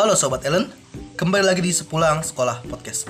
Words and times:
Halo 0.00 0.16
Sobat 0.16 0.40
Ellen, 0.48 0.64
kembali 1.20 1.44
lagi 1.44 1.60
di 1.60 1.76
Sepulang 1.76 2.24
Sekolah 2.24 2.64
Podcast. 2.72 3.04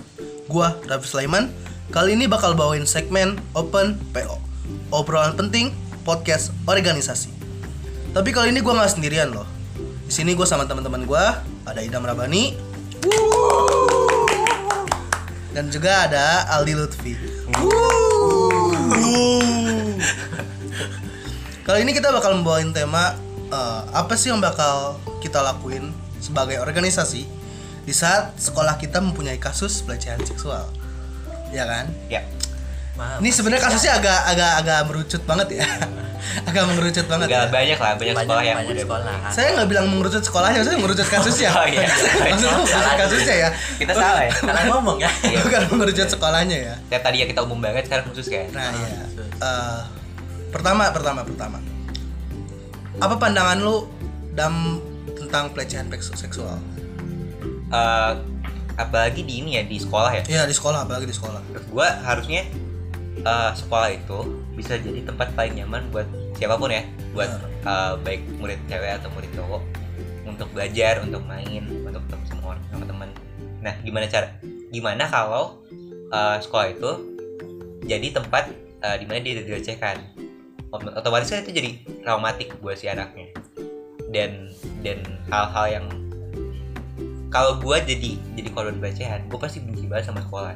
Gua 0.51 0.75
Raffi 0.91 1.07
Sulaiman, 1.07 1.47
kali 1.95 2.19
ini 2.19 2.27
bakal 2.27 2.59
bawain 2.59 2.83
segmen 2.83 3.39
Open 3.55 3.95
PO 4.11 4.35
Obrolan 4.91 5.39
penting, 5.39 5.71
podcast 6.03 6.51
organisasi. 6.67 7.31
Tapi 8.11 8.35
kali 8.35 8.51
ini 8.51 8.59
gua 8.59 8.75
nggak 8.75 8.91
sendirian 8.99 9.31
loh. 9.31 9.47
Di 9.79 10.11
sini 10.11 10.35
gue 10.35 10.43
sama 10.43 10.67
teman-teman 10.67 11.07
gue 11.07 11.25
ada 11.63 11.79
Idam 11.79 12.03
Rabani 12.03 12.59
dan 15.55 15.71
juga 15.71 16.11
ada 16.11 16.51
Aldi 16.59 16.75
Lutfi. 16.75 17.15
Kali 21.63 21.87
ini 21.87 21.95
kita 21.95 22.11
bakal 22.11 22.35
membawain 22.35 22.75
tema 22.75 23.15
uh, 23.55 23.87
apa 23.95 24.19
sih 24.19 24.35
yang 24.35 24.43
bakal 24.43 24.99
kita 25.23 25.39
lakuin 25.39 25.90
sebagai 26.31 26.63
organisasi 26.63 27.27
di 27.83 27.91
saat 27.91 28.39
sekolah 28.39 28.79
kita 28.79 29.03
mempunyai 29.03 29.43
kasus 29.43 29.83
pelecehan 29.83 30.23
seksual, 30.23 30.71
ya 31.51 31.67
kan? 31.67 31.91
Ya. 32.07 32.23
Ini 33.19 33.33
sebenarnya 33.33 33.65
kasusnya 33.65 33.97
agak 33.97 34.21
agak 34.29 34.53
agak 34.61 34.79
merucut 34.87 35.23
banget 35.25 35.49
ya, 35.59 35.67
agak 36.53 36.69
mengerucut 36.69 37.07
banget. 37.09 37.27
Enggak 37.33 37.49
ya. 37.49 37.51
banyak 37.51 37.79
lah, 37.81 37.93
banyak, 37.97 38.15
sekolah 38.15 38.43
yang 38.45 38.59
banyak 38.61 38.85
sekolah. 38.85 39.15
Saya 39.33 39.49
nggak 39.57 39.69
bilang 39.73 39.87
mengerucut 39.89 40.21
sekolahnya, 40.23 40.61
saya 40.63 40.77
mengerucut 40.77 41.09
kasusnya. 41.09 41.51
Oh, 41.59 41.65
iya. 41.65 41.89
Maksudnya 41.89 42.55
mengerucut 42.61 42.97
kasusnya 43.01 43.35
ya. 43.35 43.49
kita 43.81 43.93
salah 43.97 44.23
ya. 44.29 44.33
Salah 44.37 44.63
ngomong 44.69 44.97
ya. 45.01 45.11
Iya. 45.25 45.39
Bukan 45.49 45.63
mengerucut 45.73 46.09
sekolahnya 46.13 46.57
ya. 46.61 46.75
Kayak 46.93 47.03
tadi 47.09 47.17
ya 47.25 47.27
kita 47.27 47.41
umum 47.43 47.59
banget 47.65 47.89
sekarang 47.89 48.05
khusus 48.13 48.29
kan. 48.29 48.47
Nah, 48.53 48.69
Ah, 48.69 48.77
ya. 48.77 49.03
Eh, 49.41 49.81
pertama, 50.53 50.93
pertama, 50.93 51.21
pertama. 51.25 51.59
Apa 53.01 53.17
pandangan 53.17 53.57
lu 53.65 53.89
dam 54.37 54.77
tentang 55.21 55.53
pelecehan 55.53 55.87
seksual? 56.01 56.57
Eh, 57.71 58.13
apalagi 58.81 59.23
di 59.23 59.45
ini 59.45 59.61
ya 59.61 59.63
di 59.69 59.77
sekolah 59.77 60.11
ya. 60.17 60.23
Iya 60.25 60.43
di 60.49 60.57
sekolah, 60.57 60.89
apalagi 60.89 61.07
di 61.07 61.17
sekolah. 61.17 61.41
Gua 61.69 61.89
harusnya 62.03 62.49
eh, 63.21 63.51
sekolah 63.53 63.89
itu 63.93 64.19
bisa 64.57 64.81
jadi 64.81 65.05
tempat 65.05 65.37
paling 65.37 65.61
nyaman 65.61 65.89
buat 65.93 66.09
siapa 66.41 66.57
pun 66.57 66.73
ya, 66.73 66.83
buat 67.13 67.31
eh, 67.65 67.93
baik 68.01 68.23
murid 68.41 68.61
cewek 68.67 68.91
atau 68.99 69.09
murid 69.13 69.31
cowok 69.37 69.63
untuk 70.25 70.49
belajar, 70.57 71.05
untuk 71.05 71.23
main, 71.29 71.63
untuk 71.85 72.01
ketemu 72.09 72.25
sama 72.29 72.43
orang 72.57 72.63
sama 72.73 72.85
teman. 72.89 73.09
Nah, 73.61 73.75
gimana 73.85 74.09
cara? 74.09 74.29
Gimana 74.73 75.05
kalau 75.07 75.61
eh, 76.11 76.37
sekolah 76.41 76.67
itu 76.73 76.91
jadi 77.85 78.13
tempat 78.17 78.51
eh, 78.81 78.97
di 78.99 79.05
mana 79.05 79.21
dia 79.21 79.45
dilecehkan? 79.45 80.01
Ot- 80.71 80.95
Otomatis 80.95 81.35
kan 81.35 81.43
itu 81.43 81.51
jadi 81.51 81.71
traumatik 82.07 82.55
buat 82.63 82.79
si 82.79 82.87
anaknya. 82.87 83.35
Dan 84.11 84.51
dan 84.81 84.99
hal-hal 85.27 85.67
yang 85.71 85.87
kalau 87.29 87.57
gue 87.57 87.77
jadi 87.87 88.11
jadi 88.35 88.49
korban 88.51 88.77
pelecehan, 88.77 89.23
gue 89.25 89.39
pasti 89.39 89.61
benci 89.61 89.87
banget 89.87 90.11
sama 90.11 90.21
sekolah 90.21 90.53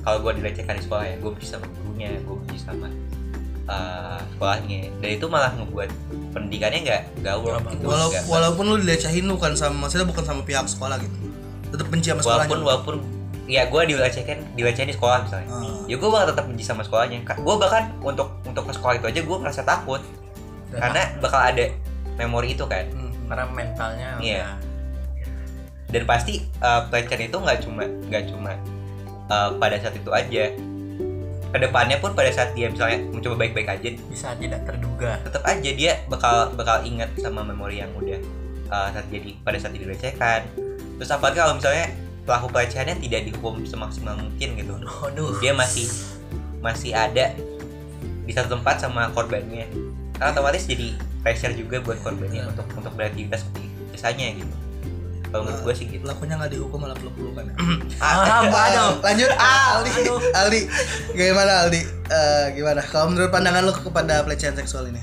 kalau 0.00 0.18
gue 0.20 0.32
dilecehkan 0.38 0.74
di 0.76 0.82
sekolah 0.82 1.04
ya 1.04 1.16
gue 1.16 1.30
benci 1.30 1.48
sama 1.48 1.66
gurunya 1.72 2.10
gue 2.16 2.34
benci 2.36 2.58
sama 2.58 2.86
uh, 3.66 4.18
sekolahnya 4.28 4.90
dan 4.98 5.08
itu 5.12 5.26
malah 5.26 5.50
ngebuat 5.52 5.90
pendidikannya 6.30 6.80
nggak 6.84 7.02
nggak 7.20 7.34
gitu 7.72 7.84
Walau, 7.84 8.08
nggak- 8.08 8.26
walaupun 8.28 8.64
lu 8.64 8.76
dilecehin 8.78 9.26
bukan 9.26 9.52
sama, 9.52 9.86
maksudnya 9.86 10.04
bukan 10.04 10.22
sama 10.22 10.42
pihak 10.42 10.66
sekolah 10.66 10.98
gitu. 10.98 11.16
Tetap 11.70 11.86
benci 11.88 12.06
sama 12.08 12.20
sekolahnya. 12.20 12.46
walaupun 12.46 12.58
walaupun 12.62 12.94
ya 13.46 13.66
gue 13.66 13.82
dilecehkan 13.84 14.38
dilecehkan 14.54 14.88
di 14.88 14.94
sekolah 14.94 15.18
misalnya 15.22 15.48
Ah. 15.50 15.82
ya 15.84 15.98
gue 15.98 16.08
bakal 16.08 16.26
tetap 16.30 16.44
benci 16.46 16.62
sama 16.62 16.86
sekolahnya 16.86 17.18
gue 17.26 17.54
bahkan 17.58 17.90
untuk 17.98 18.38
untuk 18.46 18.64
ke 18.64 18.72
sekolah 18.72 18.94
itu 18.96 19.06
aja 19.08 19.20
gue 19.20 19.36
merasa 19.36 19.62
takut 19.62 19.98
karena 20.70 21.02
bakal 21.18 21.40
ada 21.42 21.66
memori 22.14 22.54
itu 22.54 22.62
kan 22.64 22.86
Hmm. 22.88 23.01
Karena 23.32 23.48
mentalnya 23.48 24.08
Iya. 24.20 24.44
udah 24.44 24.52
dan 25.92 26.02
pasti 26.08 26.44
uh, 26.60 26.88
pelecehan 26.88 27.28
itu 27.28 27.36
nggak 27.36 27.58
cuma 27.64 27.84
nggak 28.08 28.24
cuma 28.32 28.52
uh, 29.28 29.56
pada 29.60 29.76
saat 29.80 29.96
itu 29.96 30.08
aja 30.12 30.44
ke 31.52 31.58
depannya 31.60 32.00
pun 32.00 32.16
pada 32.16 32.32
saat 32.32 32.56
dia 32.56 32.72
misalnya 32.72 33.04
mencoba 33.12 33.36
baik-baik 33.44 33.68
aja 33.68 33.88
bisa 34.08 34.32
tidak 34.40 34.64
terduga. 34.64 35.20
tetap 35.20 35.44
aja 35.44 35.70
dia 35.72 36.00
bakal 36.08 36.48
bakal 36.56 36.80
ingat 36.80 37.12
sama 37.20 37.44
memori 37.44 37.84
yang 37.84 37.92
udah 37.92 38.16
uh, 38.72 38.88
saat 38.88 39.04
jadi 39.12 39.36
pada 39.44 39.60
saat 39.60 39.76
dilecehkan 39.76 40.48
terus 40.96 41.12
apalagi 41.12 41.44
kalau 41.44 41.60
misalnya 41.60 41.92
pelaku 42.24 42.46
pelecehannya 42.48 42.96
tidak 43.04 43.28
dihukum 43.28 43.60
semaksimal 43.68 44.16
mungkin 44.16 44.48
gitu 44.56 44.72
Waduh. 44.80 45.36
dia 45.44 45.52
masih 45.52 45.88
masih 46.64 46.96
ada 46.96 47.36
di 48.24 48.32
satu 48.32 48.56
tempat 48.56 48.80
sama 48.80 49.12
korbannya 49.12 49.68
karena 50.16 50.32
otomatis 50.32 50.64
jadi 50.64 50.96
pressure 51.22 51.54
juga 51.54 51.78
buat 51.80 51.98
korbannya 52.02 52.42
untuk 52.46 52.66
untuk 52.74 52.92
beraktivitas 52.92 53.46
seperti 53.46 53.66
biasanya 53.90 54.26
gitu 54.36 54.54
kalau 55.32 55.48
menurut 55.48 55.64
gue 55.64 55.74
sih 55.74 55.86
gitu 55.88 56.04
Pelakunya 56.04 56.34
nggak 56.36 56.52
dihukum 56.52 56.78
malah 56.84 56.92
peluk-pelukan 56.92 57.44
ya. 57.48 57.54
Ah, 58.04 58.44
aduh. 58.68 59.00
Lanjut 59.00 59.32
Aldi. 59.32 59.92
Aldi. 60.28 60.60
Gimana 61.16 61.64
Aldi? 61.64 61.80
Eh, 61.88 62.46
gimana? 62.52 62.84
Kalau 62.84 63.08
menurut 63.08 63.32
pandangan 63.32 63.64
lu 63.64 63.72
kepada 63.72 64.20
pelecehan 64.28 64.52
seksual 64.52 64.92
ini? 64.92 65.00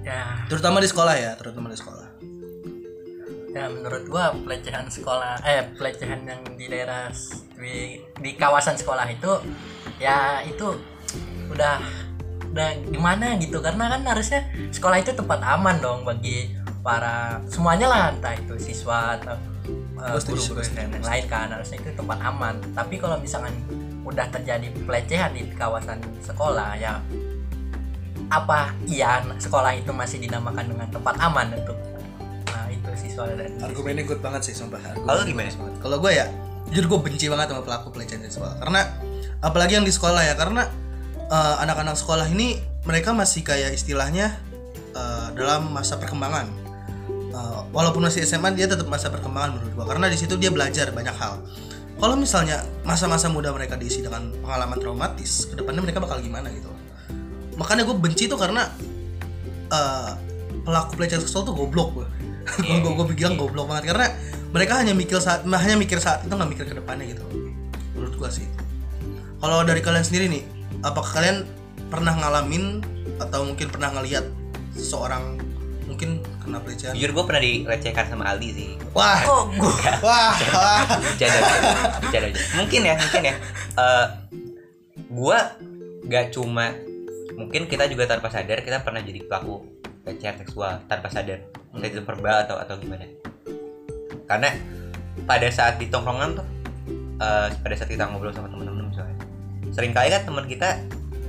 Ya, 0.00 0.40
Terutama 0.48 0.80
di 0.80 0.88
sekolah 0.88 1.14
ya, 1.14 1.36
terutama 1.36 1.68
di 1.68 1.76
sekolah. 1.76 2.08
ya 3.52 3.68
menurut 3.68 4.08
gua 4.08 4.32
pelecehan 4.32 4.88
sekolah 4.88 5.44
eh 5.44 5.68
pelecehan 5.76 6.24
yang 6.24 6.40
di 6.56 6.72
daerah 6.72 7.12
di, 7.52 8.00
di 8.00 8.30
kawasan 8.32 8.80
sekolah 8.80 9.04
itu 9.04 9.28
ya 10.00 10.40
itu 10.40 10.80
udah 11.52 11.76
udah 12.52 12.68
gimana 12.92 13.40
gitu 13.40 13.64
karena 13.64 13.96
kan 13.96 14.04
harusnya 14.04 14.44
sekolah 14.68 15.00
itu 15.00 15.16
tempat 15.16 15.40
aman 15.40 15.80
dong 15.80 16.04
bagi 16.04 16.52
para 16.84 17.40
semuanya 17.48 17.88
lah 17.88 18.02
entah 18.12 18.36
itu 18.36 18.60
siswa 18.60 19.16
atau 19.16 19.40
uh, 19.96 20.20
setuju, 20.20 20.52
guru-guru 20.52 20.60
setuju. 20.60 20.84
yang 20.84 21.06
lain 21.06 21.24
kan 21.32 21.48
harusnya 21.48 21.80
itu 21.80 21.90
tempat 21.96 22.18
aman 22.20 22.54
tapi 22.76 23.00
kalau 23.00 23.16
misalkan 23.16 23.56
udah 24.04 24.28
terjadi 24.28 24.68
pelecehan 24.84 25.32
di 25.32 25.48
kawasan 25.56 25.96
sekolah 26.20 26.76
ya 26.76 27.00
apa 28.28 28.72
iya 28.84 29.24
sekolah 29.40 29.72
itu 29.76 29.92
masih 29.92 30.20
dinamakan 30.20 30.64
dengan 30.68 30.88
tempat 30.92 31.14
aman 31.24 31.56
untuk 31.56 31.78
nah 32.52 32.68
itu 32.68 32.90
siswa 32.96 33.28
dan 33.32 33.52
Argumennya 33.60 34.04
good 34.04 34.20
banget 34.20 34.52
sih 34.52 34.54
sumpah. 34.56 34.80
Kalau 34.80 35.22
gimana? 35.24 35.48
Kalau 35.80 35.96
gue 36.00 36.12
ya, 36.12 36.28
jujur 36.68 36.84
gue 36.88 37.00
benci 37.08 37.28
banget 37.28 37.52
sama 37.52 37.62
pelaku 37.64 37.88
pelecehan 37.92 38.24
seksual. 38.24 38.52
Karena 38.60 38.88
apalagi 39.40 39.80
yang 39.80 39.86
di 39.86 39.92
sekolah 39.92 40.24
ya, 40.24 40.34
karena 40.36 40.68
eh, 41.32 41.54
anak-anak 41.64 41.96
sekolah 41.96 42.28
ini 42.28 42.60
mereka 42.84 43.16
masih 43.16 43.40
kayak 43.40 43.72
istilahnya 43.72 44.36
eh, 44.92 45.28
dalam 45.32 45.72
masa 45.72 45.96
perkembangan. 45.96 46.52
Eh, 47.32 47.60
walaupun 47.72 48.04
masih 48.04 48.28
SMA 48.28 48.52
dia 48.52 48.68
tetap 48.68 48.84
masa 48.92 49.08
perkembangan 49.08 49.56
menurut 49.56 49.72
gue. 49.72 49.84
Karena 49.88 50.06
di 50.12 50.18
situ 50.20 50.36
dia 50.36 50.52
belajar 50.52 50.92
banyak 50.92 51.16
hal. 51.16 51.40
Kalau 51.96 52.18
misalnya 52.18 52.60
masa-masa 52.84 53.32
muda 53.32 53.54
mereka 53.54 53.78
diisi 53.78 54.02
dengan 54.04 54.28
pengalaman 54.42 54.76
traumatis, 54.76 55.48
ke 55.48 55.54
depannya 55.56 55.80
mereka 55.86 56.02
bakal 56.02 56.20
gimana 56.20 56.52
gitu. 56.52 56.68
Makanya 57.56 57.88
gue 57.88 57.96
benci 57.96 58.28
tuh 58.28 58.36
karena 58.36 58.68
eh, 59.72 60.12
pelaku 60.68 61.00
pelecehan 61.00 61.24
seksual 61.24 61.48
tuh 61.48 61.56
goblok 61.56 61.90
gue. 61.96 62.08
gue 62.82 62.92
gue 62.92 63.06
bilang 63.14 63.38
goblok 63.38 63.70
banget 63.70 63.94
karena 63.94 64.06
mereka 64.52 64.82
hanya 64.82 64.92
mikir 64.92 65.18
saat 65.22 65.46
hanya 65.46 65.76
mikir 65.78 65.98
saat 66.02 66.26
itu 66.26 66.34
nggak 66.34 66.50
mikir 66.50 66.64
ke 66.68 66.74
depannya 66.76 67.06
gitu 67.14 67.24
menurut 67.96 68.14
gue 68.18 68.30
sih 68.42 68.46
kalau 69.38 69.62
dari 69.62 69.80
kalian 69.80 70.04
sendiri 70.04 70.26
nih 70.28 70.42
apakah 70.82 71.22
kalian 71.22 71.46
pernah 71.88 72.14
ngalamin 72.18 72.82
atau 73.22 73.46
mungkin 73.46 73.70
pernah 73.70 73.94
ngelihat 73.94 74.26
seseorang 74.74 75.38
mungkin 75.86 76.22
kena 76.42 76.58
pelecehan? 76.62 76.94
Jujur 76.98 77.10
gue 77.14 77.24
pernah 77.24 77.42
dilecehkan 77.42 78.04
sama 78.10 78.24
Aldi 78.34 78.48
sih. 78.50 78.70
Wah. 78.92 79.22
Kok 79.22 79.42
gua. 79.56 79.92
Wah. 80.02 80.34
Wah 80.58 80.82
bercanda 80.98 81.38
aja 81.38 81.98
bercanda. 82.02 82.28
Mungkin 82.58 82.80
ya 82.82 82.94
mungkin 82.98 83.22
ya. 83.22 83.34
Eh 83.78 84.06
gue 85.12 85.38
gak 86.08 86.26
cuma 86.34 86.74
mungkin 87.38 87.68
kita 87.68 87.88
juga 87.88 88.08
tanpa 88.08 88.28
sadar 88.28 88.60
kita 88.60 88.84
pernah 88.84 89.00
jadi 89.00 89.24
pelaku 89.24 89.64
pelecehan 90.02 90.36
seksual 90.42 90.82
tanpa 90.90 91.08
sadar. 91.08 91.46
Entah 91.72 91.88
itu 91.88 92.02
verbal 92.02 92.44
atau 92.44 92.58
atau 92.58 92.74
gimana. 92.76 93.06
Karena 94.26 94.50
pada 95.28 95.48
saat 95.52 95.76
di 95.76 95.86
tongkrongan 95.92 96.40
tuh 96.40 96.46
eh, 97.20 97.48
pada 97.60 97.74
saat 97.76 97.88
kita 97.92 98.08
ngobrol 98.08 98.34
sama 98.34 98.48
teman-teman 98.48 98.81
sering 99.72 99.90
kali 99.90 100.08
kan 100.08 100.22
teman 100.22 100.44
kita 100.44 100.78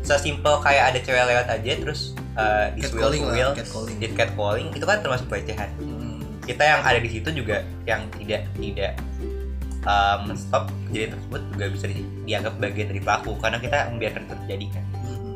sesimpel 0.04 0.60
kayak 0.60 0.92
ada 0.92 1.00
cewek 1.00 1.24
lewat 1.24 1.48
aja 1.48 1.72
terus 1.80 2.12
uh, 2.36 2.68
di 2.76 2.84
swil 2.84 3.08
catcalling. 3.56 3.98
di 3.98 4.08
catcalling 4.12 4.68
itu 4.70 4.84
kan 4.84 5.00
termasuk 5.00 5.28
pelecehan 5.28 5.72
Hmm. 5.80 6.20
kita 6.44 6.60
yang 6.60 6.82
ada 6.84 7.00
di 7.00 7.08
situ 7.08 7.32
juga 7.32 7.64
yang 7.84 8.04
tidak 8.14 8.44
tidak 8.54 9.00
uh, 9.84 10.20
menstop 10.24 10.68
kejadian 10.86 11.16
tersebut 11.16 11.42
juga 11.50 11.66
bisa 11.72 11.86
di- 11.88 12.10
dianggap 12.24 12.54
bagian 12.60 12.88
dari 12.92 13.00
pelaku 13.00 13.32
karena 13.40 13.58
kita 13.58 13.78
membiarkan 13.90 14.24
terjadi 14.28 14.66
kan 14.72 14.86
Hmm. 14.94 15.36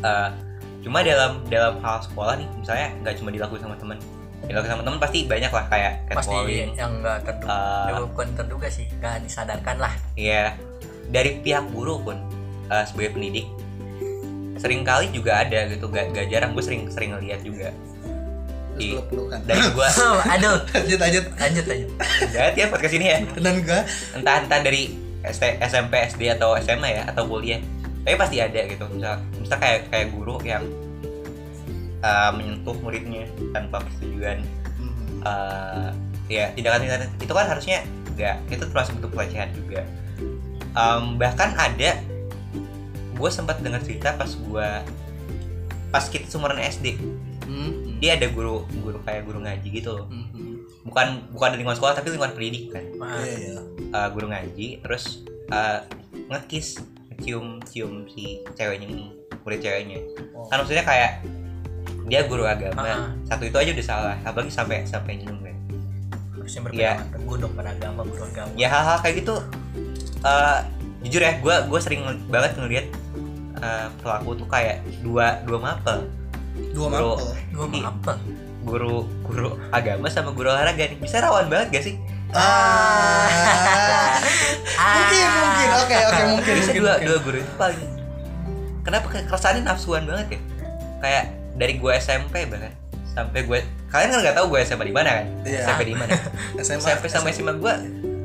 Uh, 0.00 0.28
cuma 0.80 1.04
dalam 1.04 1.44
dalam 1.46 1.76
hal 1.84 2.00
sekolah 2.00 2.40
nih 2.40 2.48
misalnya 2.56 2.88
nggak 3.00 3.14
cuma 3.20 3.28
dilakukan 3.28 3.60
sama 3.60 3.76
teman 3.76 4.00
dilakukan 4.40 4.72
sama 4.72 4.82
teman 4.82 4.96
pasti 4.96 5.18
banyak 5.28 5.52
lah 5.52 5.64
kayak 5.68 5.92
pasti 6.08 6.36
yang 6.72 7.04
nggak 7.04 7.20
terduga 7.20 7.52
Uh, 7.92 8.08
bukan 8.08 8.28
terduga 8.32 8.68
sih 8.72 8.88
nggak 8.96 9.20
disadarkan 9.20 9.76
lah 9.76 9.92
ya 10.16 10.56
dari 11.10 11.42
pihak 11.42 11.70
guru 11.74 12.00
pun 12.02 12.16
uh, 12.70 12.84
sebagai 12.86 13.18
pendidik 13.18 13.46
sering 14.60 14.84
kali 14.84 15.08
juga 15.10 15.40
ada 15.40 15.66
gitu 15.72 15.88
gak, 15.88 16.12
gak 16.12 16.28
jarang 16.28 16.52
gue 16.52 16.64
sering 16.64 16.86
sering 16.92 17.16
ngeliat 17.16 17.40
juga. 17.44 17.72
Pelukan. 18.80 19.44
dari 19.44 19.60
gua. 19.76 19.92
Aduh. 20.36 20.56
Lanjut 20.72 20.96
lanjut. 20.96 21.24
Lanjut 21.36 21.64
lanjut. 21.68 21.90
Jahat 22.32 22.54
ya 22.56 22.64
podcast 22.72 22.94
ini 22.96 23.06
ya. 23.12 23.18
Dan 23.36 23.60
gua. 23.60 23.84
Entah 24.16 24.40
entah 24.40 24.60
dari 24.64 24.96
ST, 25.20 25.60
SMP 25.60 26.00
SD 26.08 26.32
atau 26.32 26.56
SMA 26.56 26.88
ya 26.88 27.02
atau 27.12 27.28
kuliah. 27.28 27.60
Tapi 28.08 28.16
pasti 28.16 28.40
ada 28.40 28.56
gitu. 28.64 28.88
Misal 28.88 29.20
misal 29.36 29.60
kayak 29.60 29.92
kayak 29.92 30.06
guru 30.16 30.40
yang 30.48 30.64
uh, 32.00 32.32
menyentuh 32.32 32.72
muridnya 32.80 33.28
tanpa 33.52 33.84
persetujuan. 33.84 34.40
Uh, 35.20 35.92
ya 36.32 36.48
tindakan 36.56 36.80
tindakan 36.86 37.10
itu 37.20 37.32
kan 37.36 37.46
harusnya 37.52 37.78
enggak 38.08 38.40
itu 38.48 38.64
termasuk 38.64 38.96
bentuk 38.96 39.12
pelecehan 39.12 39.50
juga 39.52 39.84
Em, 40.70 41.04
bahkan 41.18 41.50
ada 41.58 41.98
gue 43.20 43.30
sempat 43.30 43.60
dengar 43.60 43.82
cerita 43.84 44.16
pas 44.16 44.30
gue 44.32 44.68
pas 45.90 46.04
kita 46.06 46.24
seumuran 46.30 46.62
SD 46.62 46.96
hmm, 47.44 47.98
dia 47.98 48.16
ada 48.16 48.30
guru 48.30 48.64
guru 48.80 49.02
kayak 49.02 49.26
guru 49.26 49.42
ngaji 49.42 49.68
gitu. 49.68 49.92
Loh 49.98 50.06
hmm, 50.08 50.26
hmm. 50.32 50.54
bukan 50.86 51.06
bukan 51.34 51.48
dari 51.52 51.58
lingkungan 51.60 51.78
sekolah 51.78 51.94
tapi 51.98 52.14
lingkungan 52.14 52.32
pendidikan 52.32 52.84
Wah, 52.96 53.18
iya 53.20 53.36
iya. 53.36 53.60
Uh, 53.90 54.08
guru 54.14 54.30
ngaji 54.30 54.80
terus 54.80 55.26
uh, 55.50 55.84
ngekis 56.30 56.80
cium 57.20 57.60
cium 57.68 58.08
si 58.08 58.40
ceweknya 58.56 58.88
ini 58.88 59.06
murid 59.44 59.60
ceweknya. 59.60 60.00
Oh. 60.32 60.48
kan 60.48 60.62
maksudnya 60.64 60.84
kayak 60.86 61.20
dia 62.08 62.24
guru 62.26 62.48
agama. 62.48 62.80
Ah. 62.82 63.10
satu 63.28 63.46
itu 63.46 63.56
aja 63.58 63.70
udah 63.76 63.86
salah 63.86 64.16
apalagi 64.24 64.48
sampai 64.54 64.86
sampai 64.88 65.20
nyium 65.20 65.42
kan. 65.44 65.56
Harusnya 66.38 66.60
berpegangan 66.64 67.06
teguh 67.12 67.36
dong 67.36 67.52
pada 67.52 67.70
agama 67.76 68.00
guru 68.08 68.24
agama. 68.24 68.50
Ya 68.56 68.72
hal-hal 68.72 68.96
kayak 69.04 69.26
gitu 69.26 69.36
uh, 70.22 70.58
jujur 71.00 71.20
ya 71.20 71.38
gue 71.38 71.54
gue 71.66 71.80
sering 71.80 72.02
banget 72.28 72.52
ngeliat 72.56 72.86
uh, 73.58 73.88
pelaku 74.00 74.36
tuh 74.36 74.48
kayak 74.48 74.80
dua 75.00 75.40
dua 75.44 75.58
mapel. 75.58 75.98
Dua 76.72 76.86
mapel 76.88 77.16
gue 77.50 77.66
Iya. 77.70 77.88
apa 77.88 78.14
guru 78.60 79.08
guru 79.24 79.56
agama 79.72 80.06
sama 80.12 80.30
guru 80.32 80.52
olahraga 80.52 80.84
nih. 80.84 80.98
Bisa 81.00 81.20
rawan 81.20 81.48
banget 81.48 81.68
gak 81.72 81.84
sih? 81.88 81.94
Ah. 82.30 83.26
Mungkin 84.80 85.26
mungkin. 85.26 85.68
Oke 85.84 85.96
oke 85.98 86.22
mungkin 86.30 86.52
bisa 86.56 86.70
mungkin, 86.70 86.80
dua 86.80 86.92
mungkin. 86.94 87.06
dua 87.08 87.18
guru 87.24 87.36
itu 87.40 87.52
paling 87.56 87.80
kenapa 88.80 89.06
keresahannya 89.12 89.62
nafsuan 89.64 90.02
banget 90.04 90.26
ya? 90.36 90.40
Kayak 91.00 91.24
dari 91.56 91.74
gue 91.76 91.92
SMP 91.96 92.44
bahkan 92.48 92.72
sampai 93.10 93.42
gue 93.42 93.58
kalian 93.90 94.08
kan 94.14 94.18
nggak 94.22 94.36
tahu 94.38 94.46
gue 94.54 94.60
SMP 94.62 94.82
di 94.88 94.94
mana 94.94 95.10
kan? 95.20 95.26
Iya. 95.44 95.60
SMP 95.66 95.80
di 95.90 95.94
mana? 95.96 96.14
SMA 96.64 96.80
SMP 96.94 97.04
sama 97.10 97.28
SMA 97.32 97.52
gue 97.56 97.72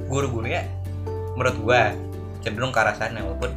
guru-gurunya 0.06 0.62
menurut 1.36 1.58
gue 1.60 1.82
cenderung 2.42 2.72
ke 2.72 2.80
arah 2.80 2.96
sana 2.96 3.22
walaupun 3.22 3.52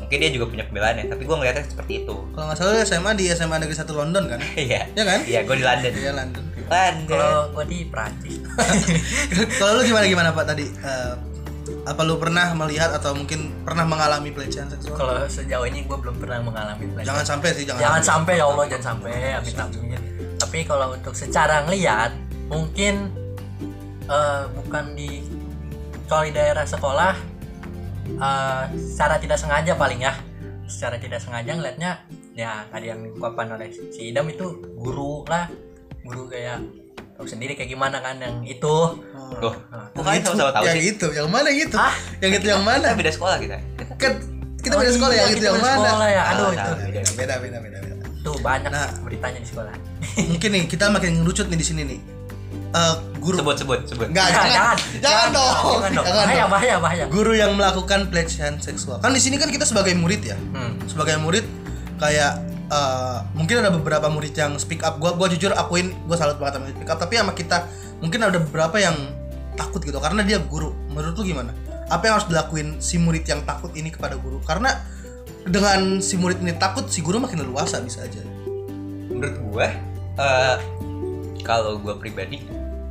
mungkin 0.00 0.16
dia 0.24 0.30
juga 0.32 0.46
punya 0.48 0.64
pembelaan 0.64 0.96
ya 0.96 1.04
tapi 1.12 1.22
gue 1.28 1.36
ngeliatnya 1.36 1.64
seperti 1.68 1.92
itu. 2.04 2.16
Kalau 2.34 2.44
nggak 2.48 2.58
salah 2.58 2.80
SMA 2.82 3.10
di 3.14 3.24
SMA 3.32 3.56
Negeri 3.60 3.76
1 3.76 3.92
London 3.92 4.24
kan? 4.32 4.40
Iya. 4.56 4.82
Ya 4.96 5.04
kan? 5.04 5.20
Iya 5.28 5.40
gue 5.44 5.56
di 5.60 5.64
London. 5.64 5.92
Iya 5.92 6.12
London. 6.16 6.44
London. 6.68 7.16
Kalau 7.16 7.42
gue 7.52 7.64
di 7.68 7.78
Prancis 7.88 8.36
kalau 9.60 9.80
lu 9.80 9.82
gimana 9.88 10.04
gimana 10.04 10.28
Pak 10.36 10.44
tadi? 10.52 10.68
Eh, 10.68 11.14
apa 11.88 12.00
lu 12.04 12.20
pernah 12.20 12.52
melihat 12.52 12.92
atau 12.92 13.16
mungkin 13.16 13.52
pernah 13.64 13.84
mengalami 13.88 14.28
pelecehan 14.32 14.68
seksual? 14.68 14.96
Kalau 14.96 15.16
sejauh 15.28 15.64
ini 15.64 15.84
gue 15.88 15.96
belum 15.96 16.20
pernah 16.20 16.44
mengalami 16.44 16.84
pelecehan. 16.92 17.08
jangan 17.08 17.24
sampai 17.24 17.48
sih 17.56 17.64
jangan, 17.64 17.80
jangan 17.80 18.02
sampai. 18.04 18.34
ya 18.36 18.44
Allah 18.44 18.64
jangan 18.68 18.84
sampai 18.84 19.12
amit 19.36 19.54
amit 19.56 20.00
tapi 20.38 20.64
kalau 20.64 20.96
untuk 20.96 21.12
secara 21.12 21.66
ngeliat 21.68 22.12
mungkin 22.48 23.12
eh, 24.08 24.42
bukan 24.52 24.84
di 24.96 25.20
kalau 26.08 26.24
di 26.24 26.32
daerah 26.32 26.64
sekolah 26.64 27.12
eh, 28.10 28.62
secara 28.74 29.16
tidak 29.16 29.36
sengaja 29.36 29.72
paling 29.74 30.00
ya. 30.00 30.14
Secara 30.64 30.96
tidak 30.96 31.16
sengaja 31.18 31.48
ngeliatnya 31.50 32.04
ya 32.34 32.64
tadi 32.68 32.86
yang 32.86 33.00
dikuapkan 33.02 33.48
oleh 33.50 33.68
si 33.70 34.08
Idam 34.08 34.26
itu 34.26 34.46
guru 34.74 35.24
lah. 35.24 35.48
Guru 36.02 36.26
kayak 36.26 36.60
tahu 37.14 37.24
sendiri 37.24 37.52
kayak 37.52 37.68
gimana 37.68 37.98
kan 37.98 38.16
yang 38.16 38.40
itu. 38.42 38.68
Oh. 38.68 38.96
Loh, 39.38 39.54
Nah, 39.68 39.88
kok 39.90 40.02
kalian 40.02 40.22
sama-sama 40.22 40.50
tahu 40.50 40.64
yang 40.64 40.78
sih? 40.78 40.90
itu 40.90 41.06
yang 41.10 41.28
mana 41.28 41.46
yang 41.48 41.60
itu? 41.64 41.76
Ah, 41.76 41.94
yang 42.18 42.32
itu 42.32 42.46
yang 42.46 42.62
mana? 42.62 42.86
Kita 42.86 42.96
beda 42.96 43.12
sekolah 43.12 43.36
kita. 43.38 43.56
Kita- 43.76 43.96
kan 43.96 44.12
kita 44.58 44.74
Oh 44.74 44.80
beda 44.80 44.90
sekolah 44.90 45.12
iya, 45.12 45.20
yang 45.20 45.30
itu 45.30 45.44
yang 45.44 45.54
beda 45.54 45.66
mana? 45.66 45.76
sekolah 45.84 46.08
ya. 46.08 46.22
Aduh, 46.26 46.44
Ah, 46.44 46.50
itu. 46.50 46.70
beda. 46.82 47.00
beda 47.12 47.34
beda 47.38 47.58
beda 47.60 47.78
beda. 47.78 47.94
Tuh 48.18 48.36
banyak 48.38 48.70
Nah. 48.70 48.88
beritanya 49.00 49.38
di 49.38 49.48
sekolah. 49.48 49.72
mungkin 50.26 50.50
nih 50.50 50.64
kita 50.66 50.84
makin 50.88 51.10
ngerucut 51.18 51.46
nih 51.46 51.56
di 51.56 51.66
sini 51.66 51.82
nih 51.86 52.00
Eh, 52.68 52.94
guru. 53.16 53.40
Sebut 53.40 53.56
sebut 53.56 53.80
sebut. 53.88 54.06
Enggak, 54.12 54.28
Jangan, 54.28 54.48
jangan, 54.52 54.76
jangan, 55.00 55.28
dong, 55.32 55.56
jangan 55.56 55.90
dong. 55.96 56.04
Bahaya 56.04 56.44
bahaya 56.44 56.76
bahaya. 56.76 57.04
Guru 57.08 57.32
yang 57.32 57.56
melakukan 57.56 58.12
pelecehan 58.12 58.60
seksual. 58.60 59.00
Kan 59.00 59.16
di 59.16 59.20
sini 59.24 59.40
kan 59.40 59.48
kita 59.48 59.64
sebagai 59.64 59.96
murid 59.96 60.20
ya. 60.20 60.36
Hmm. 60.52 60.76
sebagai 60.84 61.16
murid 61.20 61.44
kayak 61.96 62.44
eh, 62.68 63.18
mungkin 63.32 63.64
ada 63.64 63.72
beberapa 63.72 64.12
murid 64.12 64.36
yang 64.36 64.60
speak 64.60 64.84
up. 64.84 65.00
Gua 65.00 65.16
gua 65.16 65.32
jujur 65.32 65.56
akuin 65.56 65.96
gua 66.04 66.20
salut 66.20 66.36
banget 66.36 66.60
sama 66.60 66.68
speak 66.68 66.90
up. 66.92 66.98
Tapi 67.00 67.14
sama 67.16 67.32
kita 67.32 67.64
mungkin 68.04 68.20
ada 68.20 68.36
beberapa 68.36 68.76
yang 68.76 68.96
takut 69.56 69.80
gitu. 69.80 69.96
Karena 69.96 70.20
dia 70.20 70.36
guru. 70.44 70.76
Menurut 70.92 71.16
lu 71.16 71.24
gimana? 71.24 71.56
Apa 71.88 72.12
yang 72.12 72.14
harus 72.20 72.28
dilakuin 72.28 72.84
si 72.84 73.00
murid 73.00 73.24
yang 73.24 73.48
takut 73.48 73.72
ini 73.72 73.88
kepada 73.88 74.20
guru? 74.20 74.44
Karena 74.44 74.76
dengan 75.48 76.04
si 76.04 76.20
murid 76.20 76.44
ini 76.44 76.52
takut 76.60 76.84
si 76.92 77.00
guru 77.00 77.16
makin 77.16 77.48
leluasa 77.48 77.80
bisa 77.80 78.04
aja. 78.04 78.20
Menurut 79.08 79.40
gue 79.40 79.68
eh, 80.20 80.56
kalau 81.42 81.78
gue 81.78 81.94
pribadi 81.96 82.42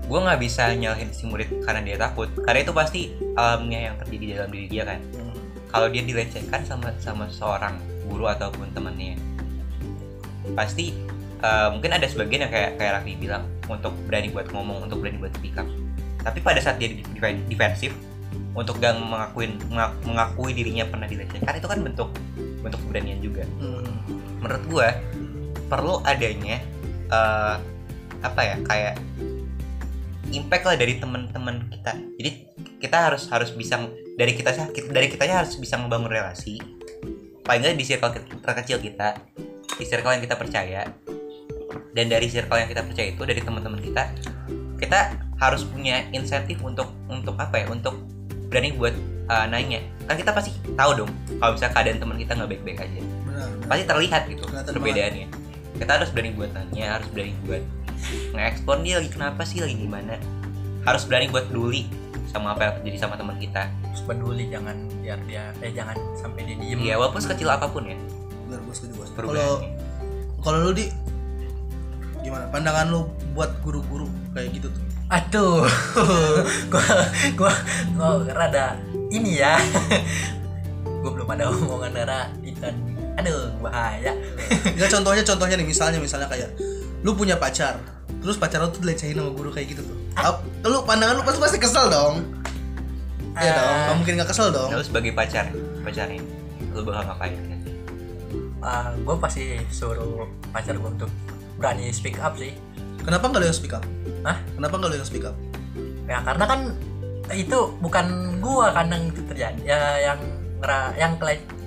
gue 0.08 0.20
nggak 0.24 0.40
bisa 0.40 0.72
nyalahin 0.72 1.12
si 1.12 1.28
murid 1.28 1.52
karena 1.68 1.84
dia 1.84 2.00
takut. 2.00 2.32
Karena 2.48 2.64
itu 2.64 2.72
pasti 2.72 3.02
alamnya 3.36 3.92
yang 3.92 3.96
terjadi 4.00 4.26
dalam 4.40 4.50
diri 4.56 4.68
dia 4.72 4.84
kan. 4.88 5.00
Kalau 5.68 5.92
dia 5.92 6.00
dilecehkan 6.00 6.64
sama 6.64 6.96
sama 7.04 7.28
seorang 7.28 7.76
guru 8.08 8.24
ataupun 8.32 8.72
temannya 8.72 9.20
pasti 10.56 10.96
eh, 11.44 11.68
mungkin 11.76 11.92
ada 11.92 12.08
sebagian 12.08 12.48
yang 12.48 12.52
kayak 12.56 12.80
kayak 12.80 12.92
Raffi 13.04 13.20
bilang 13.20 13.44
untuk 13.68 13.92
berani 14.08 14.32
buat 14.32 14.48
ngomong 14.48 14.88
untuk 14.88 15.04
berani 15.04 15.20
buat 15.20 15.36
speak 15.36 15.60
up. 15.60 15.68
Tapi 16.24 16.40
pada 16.40 16.64
saat 16.64 16.80
dia 16.80 16.88
di- 16.88 17.04
di- 17.04 17.46
defensif 17.52 17.92
untuk 18.56 18.80
gak 18.80 18.96
mengakuin 18.98 19.60
mengak- 19.70 20.00
mengakui 20.08 20.56
dirinya 20.56 20.88
pernah 20.88 21.06
dilecehkan 21.06 21.60
itu 21.60 21.68
kan 21.68 21.80
bentuk 21.84 22.10
bentuk 22.64 22.80
keberanian 22.88 23.20
juga. 23.20 23.44
Hmm. 23.60 23.86
menurut 24.38 24.64
gua 24.70 24.88
perlu 25.68 26.00
adanya 26.08 26.64
eh, 27.12 27.56
apa 28.22 28.42
ya 28.42 28.56
kayak 28.66 28.96
impact 30.32 30.64
lah 30.68 30.76
dari 30.76 31.00
teman-teman 31.00 31.72
kita. 31.72 31.94
Jadi 32.20 32.30
kita 32.84 32.98
harus 33.12 33.30
harus 33.32 33.50
bisa 33.56 33.80
dari 34.20 34.34
kita 34.36 34.52
dari 34.92 35.08
kitanya 35.08 35.46
harus 35.46 35.56
bisa 35.56 35.80
membangun 35.80 36.12
relasi. 36.12 36.60
Paling 37.48 37.64
nggak 37.64 37.78
di 37.80 37.86
circle 37.88 38.12
ke- 38.12 38.28
terkecil 38.44 38.78
kita 38.84 39.16
di 39.78 39.86
circle 39.88 40.12
yang 40.12 40.24
kita 40.24 40.36
percaya. 40.36 40.84
Dan 41.96 42.14
dari 42.14 42.30
circle 42.30 42.62
yang 42.62 42.70
kita 42.70 42.84
percaya 42.86 43.08
itu 43.10 43.24
dari 43.26 43.42
teman-teman 43.42 43.82
kita 43.82 44.04
kita 44.78 45.18
harus 45.42 45.66
punya 45.66 46.06
insentif 46.14 46.62
untuk 46.62 46.94
untuk 47.10 47.34
apa 47.42 47.66
ya 47.66 47.68
untuk 47.74 47.98
berani 48.48 48.78
buat 48.78 48.94
eh, 49.28 49.46
nanya 49.50 49.82
kan 50.06 50.16
kita 50.16 50.32
pasti 50.32 50.54
tahu 50.78 51.04
dong 51.04 51.12
kalau 51.42 51.58
misalnya 51.58 51.74
keadaan 51.74 51.98
teman 52.00 52.18
kita 52.22 52.32
nggak 52.38 52.50
baik-baik 52.54 52.80
aja. 52.86 53.00
Benar, 53.02 53.48
benar. 53.50 53.68
pasti 53.68 53.84
terlihat 53.90 54.22
gitu 54.30 54.44
Kelihatan 54.46 54.72
perbedaannya. 54.78 55.28
Kita 55.78 55.92
harus 55.94 56.10
berani 56.14 56.32
buat 56.34 56.52
nanya 56.54 56.86
harus 56.98 57.08
berani 57.10 57.34
buat 57.46 57.64
nge-explore 58.34 58.82
dia 58.84 59.02
lagi 59.02 59.10
kenapa 59.12 59.42
sih 59.44 59.60
lagi 59.60 59.76
gimana? 59.76 60.16
Harus 60.88 61.04
berani 61.04 61.28
buat 61.28 61.50
peduli 61.52 61.90
sama 62.30 62.54
apa 62.54 62.62
yang 62.70 62.74
terjadi 62.82 62.98
sama 63.08 63.16
teman 63.16 63.36
kita. 63.40 63.72
Terus 63.92 64.04
peduli 64.04 64.46
jangan 64.52 64.76
biar 65.02 65.20
dia 65.26 65.52
eh 65.64 65.72
jangan 65.72 65.96
sampai 66.20 66.46
dia 66.46 66.56
diem. 66.60 66.80
Ya 66.84 66.96
walaupun 67.00 67.24
sekecil 67.24 67.48
apa 67.50 67.68
pun 67.72 67.88
ya. 67.88 67.98
Benar 68.48 68.60
bos 68.64 68.80
setuju, 68.80 69.04
bos. 69.04 69.10
kalau 69.16 69.60
kalau 70.44 70.58
lu 70.70 70.72
di 70.76 70.88
gimana? 72.24 72.48
Pandangan 72.52 72.88
lu 72.92 73.02
buat 73.36 73.52
guru-guru 73.64 74.08
kayak 74.36 74.56
gitu 74.56 74.68
tuh? 74.72 74.84
Aduh 75.08 75.64
gua 76.72 76.88
gua 77.36 77.54
gua 77.96 78.10
rada 78.36 78.76
ini 79.12 79.40
ya. 79.40 79.56
Gua 80.98 81.14
belum 81.14 81.30
ada 81.30 81.54
omongan 81.54 81.94
rada 81.94 82.20
ikan 82.42 82.74
aduh 83.18 83.50
bahaya. 83.62 84.14
Ya 84.78 84.86
contohnya 84.90 85.24
contohnya 85.26 85.56
nih 85.58 85.68
misalnya 85.68 85.98
misalnya 85.98 86.30
kayak 86.30 86.54
lu 87.08 87.16
punya 87.16 87.40
pacar 87.40 87.80
terus 88.20 88.36
pacar 88.36 88.60
lu 88.60 88.68
tuh 88.68 88.84
dilecehin 88.84 89.16
sama 89.16 89.32
guru 89.32 89.48
kayak 89.56 89.72
gitu 89.72 89.82
tuh. 89.88 89.96
Lu 90.68 90.84
pandangan 90.84 91.16
lu 91.16 91.24
pasti 91.24 91.40
pasti 91.40 91.58
kesel 91.64 91.88
dong. 91.88 92.20
Iya 93.38 93.52
dong 93.56 93.64
Ah. 93.64 93.80
nggak 93.88 93.96
mungkin 94.04 94.14
nggak 94.20 94.30
kesel 94.36 94.52
dong. 94.52 94.70
Lalu 94.76 94.84
sebagai 94.84 95.12
pacar 95.16 95.48
pacarnya 95.88 96.20
lu 96.76 96.84
bakal 96.84 97.08
ngapain? 97.08 97.32
Kan? 97.40 97.60
Ah, 98.60 98.92
gua 99.08 99.16
pasti 99.16 99.56
suruh 99.72 100.28
pacar 100.52 100.76
gua 100.76 100.92
untuk 100.92 101.08
berani 101.56 101.88
speak 101.96 102.20
up 102.20 102.36
sih. 102.36 102.52
Kenapa 103.08 103.32
nggak 103.32 103.40
lu 103.40 103.48
yang 103.48 103.56
speak 103.56 103.72
up? 103.72 103.84
Hah? 104.28 104.36
kenapa 104.60 104.76
nggak 104.76 104.90
lu 104.92 104.96
yang 105.00 105.08
speak 105.08 105.24
up? 105.24 105.36
Ya 106.12 106.20
karena 106.28 106.44
kan 106.44 106.60
itu 107.32 107.60
bukan 107.80 108.06
gua 108.44 108.76
kan 108.76 108.92
yang 108.92 109.08
itu 109.08 109.22
terjadi 109.32 109.62
ya 109.64 109.80
yang 110.12 110.20
ngera- 110.60 110.96
yang 111.00 111.16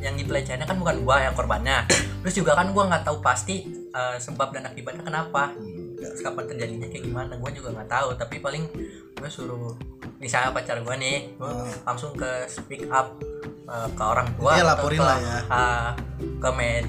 yang 0.04 0.14
dipelecehannya 0.20 0.68
kan 0.68 0.76
bukan 0.76 1.00
gua 1.00 1.25
yang 1.25 1.32
korbannya. 1.32 1.88
Terus 2.20 2.35
juga 2.37 2.52
kan 2.59 2.76
gua 2.76 2.92
nggak 2.92 3.09
tahu 3.09 3.25
pasti 3.25 3.79
eh, 3.90 4.16
sebab 4.16 4.50
dan 4.50 4.64
akibatnya 4.64 5.02
kenapa? 5.02 5.52
Terus 5.97 6.20
kapan 6.20 6.44
terjadinya 6.47 6.87
kayak 6.87 7.04
gimana? 7.04 7.32
Gua 7.37 7.50
juga 7.50 7.68
nggak 7.73 7.90
tahu 7.90 8.09
tapi 8.16 8.38
paling 8.38 8.64
gue 9.20 9.28
suruh 9.28 9.76
misalnya 10.16 10.49
pacar 10.50 10.80
gua 10.80 10.97
nih 10.97 11.37
gua 11.37 11.52
Hmm. 11.52 11.68
langsung 11.85 12.16
ke 12.16 12.49
speak 12.49 12.88
up 12.88 13.20
eh, 13.68 13.88
ke 13.92 14.02
orang 14.02 14.28
tua 14.35 14.56
Iya, 14.56 14.64
atau 14.64 14.70
laporin 14.75 14.99
ke, 14.99 15.04
lah 15.04 15.18
ya. 15.20 15.38
ah, 15.49 15.88
ke 16.16 16.50
med. 16.56 16.85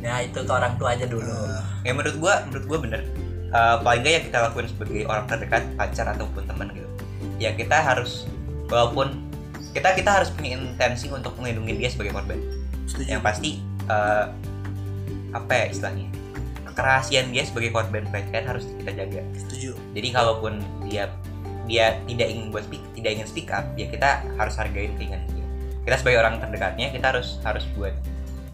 Ya 0.00 0.14
itu 0.20 0.40
ke 0.40 0.50
orang 0.50 0.74
tua 0.76 0.92
aja 0.92 1.06
dulu. 1.06 1.30
Eh, 1.30 1.62
ya 1.86 1.92
menurut 1.94 2.16
gua 2.18 2.34
menurut 2.44 2.64
gua 2.66 2.78
bener. 2.80 3.00
Eh, 3.50 3.76
paling 3.80 4.02
nggak 4.02 4.12
yang 4.12 4.24
kita 4.26 4.38
lakuin 4.44 4.66
sebagai 4.66 5.02
orang 5.06 5.24
terdekat 5.26 5.62
pacar 5.74 6.06
ataupun 6.10 6.42
teman 6.46 6.70
gitu 6.70 6.86
ya 7.40 7.50
kita 7.52 7.72
harus 7.74 8.28
walaupun 8.68 9.16
kita 9.72 9.96
kita 9.96 10.10
harus 10.12 10.28
punya 10.28 10.60
intensi 10.60 11.08
untuk 11.08 11.32
melindungi 11.40 11.78
dia 11.78 11.88
sebagai 11.88 12.12
korban. 12.12 12.36
Setuju. 12.84 13.16
Yang 13.16 13.22
pasti 13.22 13.50
eh, 13.86 14.24
apa 15.30 15.52
ya 15.54 15.64
istilahnya 15.70 16.06
kerahasiaan 16.74 17.30
dia 17.34 17.42
sebagai 17.46 17.70
korban 17.74 18.06
pelecehan 18.08 18.44
harus 18.46 18.64
kita 18.80 18.92
jaga. 18.94 19.22
Setuju. 19.36 19.72
Jadi 19.96 20.08
kalaupun 20.14 20.62
dia 20.86 21.10
dia 21.70 22.02
tidak 22.10 22.28
ingin 22.34 22.50
buat 22.50 22.66
speak 22.66 22.82
tidak 22.98 23.10
ingin 23.14 23.26
speak 23.30 23.48
up 23.54 23.64
ya 23.78 23.86
kita 23.86 24.26
harus 24.38 24.54
hargain 24.58 24.92
keinginan 24.98 25.22
dia. 25.30 25.46
Kita 25.86 25.96
sebagai 26.02 26.18
orang 26.22 26.42
terdekatnya 26.42 26.90
kita 26.90 27.06
harus 27.14 27.38
harus 27.46 27.64
buat 27.78 27.94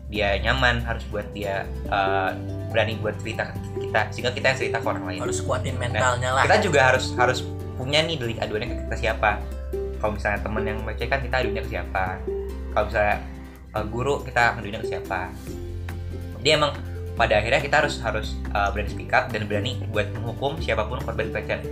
dia 0.07 0.39
nyaman 0.39 0.87
harus 0.87 1.03
buat 1.11 1.27
dia 1.35 1.67
eh, 1.67 2.31
berani 2.71 2.95
buat 3.03 3.19
cerita 3.19 3.51
ke 3.51 3.89
kita 3.89 4.01
sehingga 4.15 4.31
kita 4.31 4.47
yang 4.53 4.59
cerita 4.59 4.77
ke 4.79 4.87
orang 4.87 5.05
lain. 5.09 5.21
Harus 5.25 5.41
kuatin 5.43 5.75
mentalnya 5.81 6.31
lah. 6.37 6.45
kita 6.47 6.57
juga 6.63 6.81
harus 6.93 7.17
harus 7.19 7.43
punya 7.77 8.01
nih 8.05 8.17
delik 8.17 8.39
aduannya 8.39 8.69
ke 8.71 8.77
kita 8.87 8.97
siapa. 9.09 9.41
Kalau 9.97 10.13
misalnya 10.13 10.41
teman 10.45 10.63
yang 10.63 10.79
melecehkan 10.85 11.19
kita 11.25 11.37
adunya 11.41 11.61
ke 11.65 11.71
siapa. 11.73 12.05
Kalau 12.77 12.85
misalnya 12.87 13.17
eh, 13.75 13.85
guru 13.89 14.15
kita 14.23 14.43
adunya 14.61 14.79
ke 14.85 14.87
siapa. 14.93 15.21
Jadi 16.39 16.49
emang 16.53 16.73
pada 17.17 17.41
akhirnya 17.41 17.61
kita 17.65 17.77
harus 17.83 17.97
harus 18.05 18.37
eh, 18.53 18.69
berani 18.71 18.91
speak 18.93 19.11
up 19.17 19.33
dan 19.33 19.49
berani 19.49 19.81
buat 19.91 20.07
menghukum 20.13 20.61
siapa 20.61 20.85
pun 20.85 21.01
korban 21.01 21.33
pelecehan. 21.33 21.65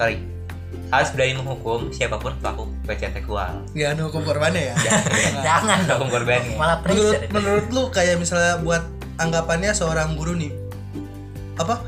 Sorry. 0.00 0.18
Harus 0.88 1.12
berani 1.12 1.36
menghukum 1.38 1.92
siapa 1.92 2.16
pun 2.16 2.32
pelaku 2.40 2.64
pelecehan 2.88 3.12
seksual. 3.12 3.62
Ya 3.76 3.92
anu 3.92 4.08
hukum 4.08 4.24
korbannya 4.24 4.72
ya? 4.72 4.74
Jangan. 5.46 5.84
Dong 5.84 6.08
hukum 6.08 6.10
korbannya 6.16 6.56
malah 6.56 6.80
menurut 6.88 7.20
menurut 7.30 7.66
lu 7.70 7.82
kayak 7.92 8.16
misalnya 8.16 8.56
buat 8.64 8.82
anggapannya 9.20 9.76
seorang 9.76 10.16
guru 10.16 10.34
nih 10.34 10.52
apa? 11.60 11.84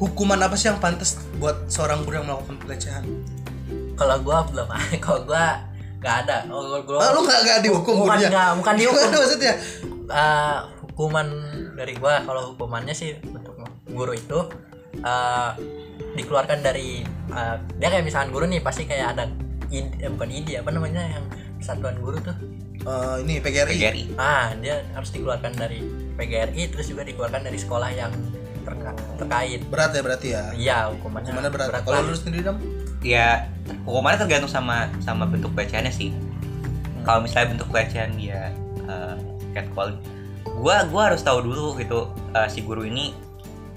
Hukuman 0.00 0.40
apa 0.40 0.56
sih 0.56 0.72
yang 0.72 0.80
pantas 0.80 1.20
buat 1.36 1.68
seorang 1.68 2.04
guru 2.04 2.20
yang 2.20 2.28
melakukan 2.28 2.56
pelecehan? 2.60 3.04
Kalau 3.96 4.16
gua 4.20 4.44
belum 4.48 4.68
kalau 5.04 5.20
gua 5.24 5.64
nggak 6.00 6.16
ada. 6.24 6.36
Oh, 6.48 6.80
gua, 6.80 6.96
ah, 7.04 7.12
lu 7.12 7.20
nggak 7.24 7.60
dihukum 7.60 8.04
bukan 8.04 8.16
gurunya 8.16 8.28
nggak 8.32 8.50
bukan 8.56 8.74
dihukum. 8.80 9.08
maksudnya? 9.12 9.54
Eh, 10.10 10.58
hukuman 10.94 11.26
dari 11.78 11.94
gua 11.96 12.22
kalau 12.26 12.54
hukumannya 12.54 12.92
sih 12.92 13.16
untuk 13.24 13.56
guru 13.90 14.12
itu 14.14 14.38
eh, 15.00 15.50
dikeluarkan 16.16 16.60
dari 16.60 17.02
eh, 17.30 17.56
dia 17.78 17.88
kayak 17.88 18.04
misalkan 18.04 18.30
guru 18.34 18.44
nih 18.46 18.60
pasti 18.62 18.84
kayak 18.86 19.16
ada 19.16 19.24
id, 19.70 20.02
eh, 20.02 20.10
bukan 20.10 20.30
ide 20.30 20.58
apa 20.58 20.70
namanya 20.74 21.02
yang 21.06 21.24
persatuan 21.60 21.96
guru 22.00 22.18
tuh. 22.20 22.36
Eh, 22.80 23.16
ini 23.22 23.38
PGRI 23.44 23.76
PGRI 23.76 24.04
ah 24.16 24.56
dia 24.56 24.80
harus 24.96 25.12
dikeluarkan 25.12 25.52
dari 25.52 25.84
PGRI 26.16 26.62
terus 26.72 26.88
juga 26.88 27.04
dikeluarkan 27.04 27.42
dari 27.44 27.58
sekolah 27.60 27.90
yang 27.92 28.12
terka- 28.64 28.96
terkait. 29.20 29.60
Berat 29.68 29.92
ya 29.92 30.02
berarti 30.04 30.28
ya? 30.32 30.44
Iya 30.56 30.78
hukumannya 30.96 31.32
hukumannya 31.32 31.52
berat, 31.52 31.68
berat 31.70 31.82
kalau 31.84 32.00
lah. 32.00 32.08
lu 32.08 32.16
sendiri 32.16 32.42
dam? 32.44 32.56
Ya 33.04 33.48
hukumannya 33.84 34.18
tergantung 34.24 34.52
sama 34.52 34.88
sama 35.04 35.28
bentuk 35.28 35.52
pelecehannya 35.52 35.92
sih. 35.92 36.10
Kalau 37.04 37.24
misalnya 37.24 37.56
bentuk 37.56 37.68
pelecehan 37.72 38.12
dia 38.16 38.52
uh, 38.84 39.16
catcalling 39.56 40.00
gua 40.58 40.82
gua 40.88 41.02
harus 41.12 41.22
tahu 41.22 41.44
dulu 41.44 41.78
gitu 41.78 42.10
uh, 42.34 42.48
si 42.50 42.64
guru 42.64 42.82
ini 42.82 43.14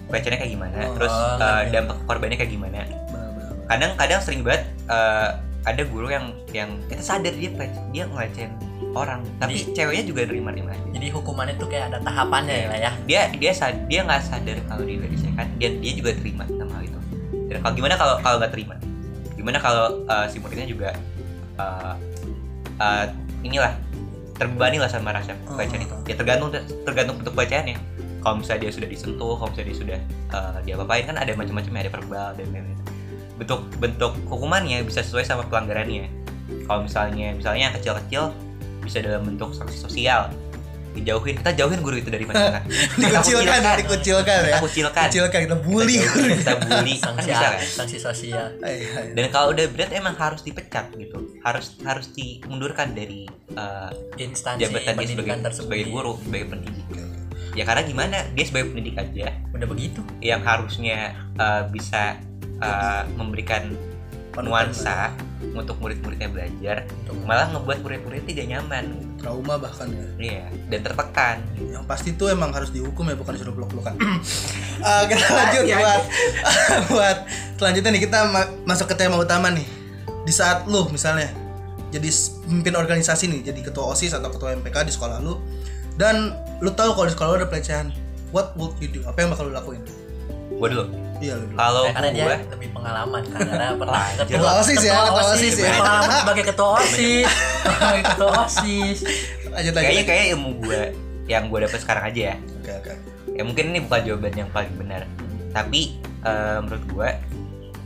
pelecehannya 0.09 0.39
kayak 0.41 0.51
gimana 0.51 0.75
Oh, 0.83 0.93
terus 0.99 1.13
uh, 1.13 1.63
dampak 1.71 1.97
korbannya 2.05 2.37
kayak 2.37 2.51
gimana. 2.51 2.83
Benar-benar 2.85 3.51
kadang 3.69 3.91
kadang 3.95 4.19
sering 4.19 4.41
banget 4.43 4.63
uh, 4.91 5.39
ada 5.63 5.81
guru 5.87 6.11
yang 6.11 6.35
yang 6.51 6.75
kita 6.91 6.99
sadar 6.99 7.31
dia 7.31 7.49
dia 7.95 8.03
ngelecehin 8.11 8.51
orang 8.93 9.23
tapi 9.39 9.63
ceweknya 9.71 10.03
juga 10.03 10.21
nerima-nerima 10.27 10.75
aja. 10.75 10.87
Jadi 10.91 11.07
hukumannya 11.09 11.55
tuh 11.55 11.71
kayak 11.71 11.89
ada 11.89 11.97
tahapannya 12.03 12.53
ya 12.53 12.67
lah 12.67 12.79
ya? 12.83 12.91
Dia 13.07 13.21
dia 13.31 13.51
sad- 13.55 13.87
dia 13.87 14.03
nggak 14.03 14.21
sadar 14.27 14.59
kalau 14.67 14.83
dia 14.83 14.99
dilecehkan 14.99 15.47
dia 15.57 15.69
dia 15.79 15.91
juga 15.95 16.11
terima 16.19 16.43
sama 16.51 16.77
hal 16.77 16.83
itu. 16.85 16.99
Dan 17.47 17.57
kalau 17.63 17.73
gimana 17.73 17.93
kalau 17.95 18.15
kalau 18.19 18.37
nggak 18.43 18.51
terima? 18.53 18.75
Gimana 19.39 19.57
kalau 19.63 19.85
uh, 20.05 20.25
si 20.27 20.37
muridnya 20.43 20.67
juga 20.67 20.89
uh, 21.57 21.95
uh, 22.77 23.05
inilah 23.41 23.73
terbebani 24.37 24.77
lah 24.81 24.89
sama 24.89 25.13
rasa 25.13 25.37
pelecehan 25.45 25.85
itu. 25.85 25.95
Ya 26.09 26.15
tergantung 26.17 26.49
tergantung 26.83 27.21
bentuk 27.21 27.33
pelecehannya. 27.37 27.77
Kalau 28.23 28.39
misalnya 28.39 28.61
dia 28.67 28.71
sudah 28.71 28.89
disentuh 28.89 29.33
kalau 29.35 29.49
misalnya 29.51 29.67
dia 29.67 29.77
sudah 29.77 29.99
uh, 30.31 30.57
diapa-apain 30.63 31.03
kan 31.11 31.17
ada 31.19 31.31
macam-macam 31.35 31.73
ada 31.75 31.91
verbal 31.91 32.29
dan 32.39 32.47
lain-lain. 32.51 32.79
Bentuk 33.35 33.61
bentuk 33.81 34.13
hukumannya 34.31 34.85
bisa 34.87 35.03
sesuai 35.03 35.27
sama 35.27 35.43
pelanggarannya. 35.47 36.07
Kalau 36.67 36.87
misalnya 36.87 37.35
misalnya 37.35 37.75
kecil-kecil 37.75 38.31
bisa 38.83 38.99
dalam 38.99 39.23
bentuk 39.23 39.55
sanksi 39.55 39.79
sosial 39.79 40.27
dijauhin. 40.93 41.35
Kita 41.41 41.51
jauhin 41.57 41.79
guru 41.81 41.97
itu 41.97 42.09
dari 42.13 42.23
masyarakat 42.23 42.63
dikucilkan 42.69 43.59
Kita 43.59 43.73
dikucilkan 43.81 44.37
kita 44.39 44.49
ya? 44.49 44.57
Kucilkan. 44.61 45.05
Kucilkan 45.09 45.39
kita 45.49 45.57
bully 45.59 45.95
Kita 45.97 46.05
jauhin, 46.07 46.29
kita 46.37 46.55
bully. 46.61 46.93
Kan 46.95 47.11
sanksi 47.13 47.29
bisa 47.33 47.47
kan? 47.49 47.59
sanksi 47.61 47.97
sosial. 47.97 48.47
Dan 49.17 49.25
kalau 49.33 49.51
udah 49.51 49.65
berat 49.73 49.91
emang 49.91 50.15
harus 50.15 50.41
dipecat 50.45 50.93
gitu. 50.95 51.17
Harus 51.41 51.75
harus 51.83 52.07
dimundurkan 52.13 52.93
dari 52.93 53.25
uh, 53.57 53.91
instansi 54.15 54.69
jabatan 54.69 54.93
dia 54.95 55.07
sebagai, 55.09 55.41
tersebut. 55.41 55.67
sebagai 55.67 55.85
guru 55.89 56.13
sebagai 56.21 56.47
pendidik. 56.53 56.85
Ya 57.53 57.63
karena 57.69 57.85
gimana? 57.85 58.17
Dia 58.33 58.45
sebagai 58.49 58.73
pendidik 58.73 58.95
aja. 58.97 59.33
Udah 59.53 59.67
begitu? 59.69 60.01
Yang 60.21 60.41
harusnya 60.45 60.97
uh, 61.37 61.69
bisa 61.69 62.17
uh, 62.61 63.05
memberikan 63.13 63.77
nuansa 64.41 65.13
untuk 65.53 65.77
murid-muridnya 65.77 66.31
belajar 66.31 66.87
Untuk- 67.05 67.27
malah 67.29 67.51
ngebuat 67.53 67.85
murid-murid 67.85 68.23
tidak 68.25 68.45
nyaman. 68.49 68.85
Trauma 69.21 69.55
bahkan 69.55 69.87
ya. 69.87 70.05
Iya 70.17 70.43
dan 70.67 70.79
tertekan. 70.81 71.37
Yang 71.61 71.85
pasti 71.85 72.09
tuh 72.17 72.33
emang 72.33 72.49
harus 72.49 72.73
dihukum 72.73 73.05
ya 73.05 73.15
bukan 73.15 73.37
disuruh 73.37 73.53
peluk-pelukan. 73.53 73.93
Eh, 74.83 75.03
kita 75.07 75.25
lanjut 75.31 75.63
buat 75.69 76.01
buat 76.91 77.17
selanjutnya 77.55 77.95
nih 77.95 78.03
kita 78.03 78.19
ma- 78.27 78.51
masuk 78.67 78.91
ke 78.91 78.95
tema 78.97 79.15
utama 79.15 79.47
nih. 79.47 79.63
Di 80.25 80.33
saat 80.33 80.67
lu 80.67 80.89
misalnya 80.89 81.31
jadi 81.87 82.09
pemimpin 82.43 82.73
organisasi 82.75 83.29
nih 83.29 83.53
jadi 83.53 83.59
ketua 83.69 83.93
osis 83.93 84.11
atau 84.11 84.27
ketua 84.27 84.57
MPK 84.59 84.89
di 84.89 84.91
sekolah 84.91 85.21
lu 85.21 85.39
dan 85.95 86.35
lu 86.59 86.73
tahu 86.73 86.97
kalau 86.97 87.07
di 87.07 87.13
sekolah 87.13 87.29
lu 87.31 87.37
ada 87.39 87.47
pelecehan 87.47 87.93
what 88.35 88.51
would 88.59 88.73
you 88.81 88.89
do? 88.89 89.05
Apa 89.07 89.23
yang 89.23 89.31
bakal 89.31 89.47
lu 89.47 89.53
lakuin? 89.55 89.79
Gua 90.57 90.67
dulu 90.67 90.83
iya 91.21 91.35
kalau 91.53 91.85
karena 91.91 92.09
dia 92.09 92.25
gua 92.25 92.37
lebih 92.57 92.69
pengalaman 92.73 93.21
karena 93.29 93.65
pernah 93.77 94.05
Ketua 94.29 94.51
OSIS 94.59 94.81
ya, 94.81 94.93
ketua 95.05 95.23
OSIS. 95.33 95.55
Ya. 95.59 95.71
pengalaman 95.77 96.09
sebagai 96.23 96.43
ketua 96.49 96.69
osis. 96.79 97.27
sebagai 97.63 98.03
ketua 98.07 98.31
osis. 98.47 98.97
Lanjut 99.53 99.73
lagi 99.73 99.85
kayaknya 99.85 100.03
kayak 100.07 100.25
ilmu 100.35 100.51
gua 100.63 100.81
yang 101.29 101.43
gua 101.47 101.59
dapat 101.67 101.79
sekarang 101.79 102.03
aja 102.09 102.21
ya. 102.33 102.35
Oke 102.59 102.71
oke. 102.71 102.93
Ya 103.33 103.41
mungkin 103.45 103.63
ini 103.73 103.79
bukan 103.81 104.01
jawaban 104.05 104.33
yang 104.33 104.49
paling 104.53 104.73
benar. 104.77 105.01
Tapi 105.53 105.81
eh, 106.25 106.57
menurut 106.61 106.83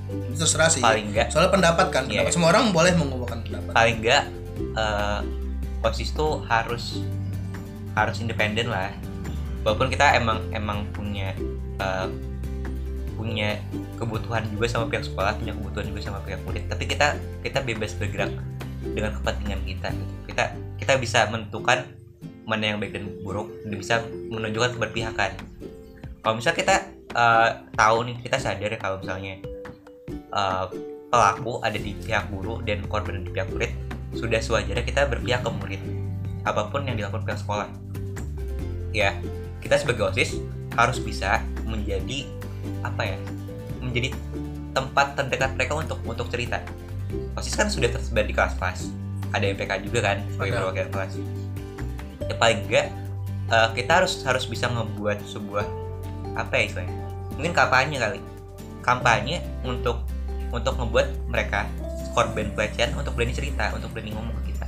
itu 0.07 0.35
terserah 0.39 0.71
sih. 0.71 0.79
paling 0.79 1.11
enggak 1.11 1.27
soalnya 1.31 1.51
pendapat 1.51 1.87
kan. 1.91 2.03
Iya. 2.07 2.23
pendapat 2.23 2.33
semua 2.33 2.49
orang 2.55 2.71
boleh 2.71 2.93
mengubahkan 2.95 3.39
pendapat. 3.43 3.71
Paling 3.75 3.95
enggak 4.03 4.23
eh, 4.57 5.19
osis 5.83 6.09
tuh 6.15 6.41
harus 6.47 7.03
harus 7.93 8.17
independen 8.23 8.71
lah. 8.71 8.93
Walaupun 9.65 9.91
kita 9.91 10.15
emang 10.15 10.39
emang 10.55 10.87
punya 10.95 11.35
eh, 11.81 12.07
punya 13.17 13.57
kebutuhan 13.97 14.45
juga 14.53 14.69
sama 14.69 14.85
pihak 14.87 15.09
sekolah 15.09 15.33
punya 15.41 15.57
kebutuhan 15.57 15.85
juga 15.89 16.01
sama 16.05 16.19
pihak 16.21 16.39
murid. 16.45 16.63
Tapi 16.69 16.83
kita 16.85 17.17
kita 17.41 17.59
bebas 17.65 17.97
bergerak 17.97 18.31
dengan 18.85 19.11
kepentingan 19.19 19.61
kita 19.65 19.87
gitu. 19.91 20.13
kita 20.29 20.43
kita 20.77 20.93
bisa 21.01 21.19
menentukan 21.33 21.83
mana 22.47 22.63
yang 22.63 22.77
baik 22.79 22.95
dan 22.95 23.11
buruk 23.25 23.51
dan 23.65 23.75
bisa 23.75 23.95
menunjukkan 24.31 24.79
keberpihakan. 24.79 25.35
Kalau 26.23 26.33
misalnya 26.37 26.57
kita 26.61 26.75
eh, 27.11 27.49
tahu 27.75 27.97
nih 28.07 28.15
kita 28.23 28.37
sadar 28.39 28.69
ya 28.71 28.79
kalau 28.79 29.01
misalnya 29.01 29.41
eh, 30.13 30.65
pelaku 31.11 31.59
ada 31.65 31.75
di 31.75 31.91
pihak 31.97 32.29
guru 32.31 32.61
dan 32.63 32.85
korban 32.87 33.25
di 33.25 33.31
pihak 33.33 33.49
murid 33.51 33.71
sudah 34.15 34.39
sewajarnya 34.39 34.85
kita 34.85 35.09
berpihak 35.09 35.43
ke 35.43 35.51
murid. 35.51 35.81
Apa 36.47 36.71
pun 36.71 36.87
yang 36.87 36.95
dilakukan 36.95 37.27
pihak 37.27 37.39
sekolah. 37.43 37.67
Ya 38.95 39.17
kita 39.59 39.75
sebagai 39.83 40.13
osis 40.13 40.39
harus 40.77 41.01
bisa 41.01 41.43
menjadi 41.67 42.29
apa 42.81 43.01
ya 43.03 43.17
menjadi 43.81 44.13
tempat 44.75 45.17
terdekat 45.17 45.57
mereka 45.57 45.73
untuk 45.77 45.99
untuk 46.05 46.27
cerita. 46.29 46.61
Osis 47.39 47.55
kan 47.55 47.71
sudah 47.71 47.89
tersebar 47.89 48.27
di 48.27 48.35
kelas-kelas 48.35 48.91
ada 49.31 49.45
MPK 49.47 49.71
juga 49.87 49.99
kan 50.11 50.17
sebagai 50.31 50.51
Ada. 50.55 50.59
perwakilan 50.63 50.89
kelas. 50.93 51.11
Ya 52.27 52.35
paling 52.35 52.59
enggak 52.67 52.87
eh, 53.51 53.69
kita 53.75 53.91
harus 54.03 54.13
harus 54.23 54.45
bisa 54.45 54.67
ngebuat 54.69 55.17
sebuah 55.25 55.65
apa 56.37 56.53
ya 56.53 56.63
istilahnya 56.69 56.95
mungkin 57.35 57.53
kampanye 57.55 57.97
kali. 57.97 58.19
Kampanye 58.83 59.43
untuk 59.67 60.03
untuk 60.51 60.73
ngebuat 60.79 61.07
mereka 61.27 61.67
korban 62.15 62.49
pelecehan 62.55 62.95
untuk 62.97 63.13
berani 63.13 63.35
cerita 63.35 63.69
untuk 63.75 63.91
berani 63.93 64.15
ngomong 64.15 64.35
ke 64.41 64.53
kita. 64.55 64.67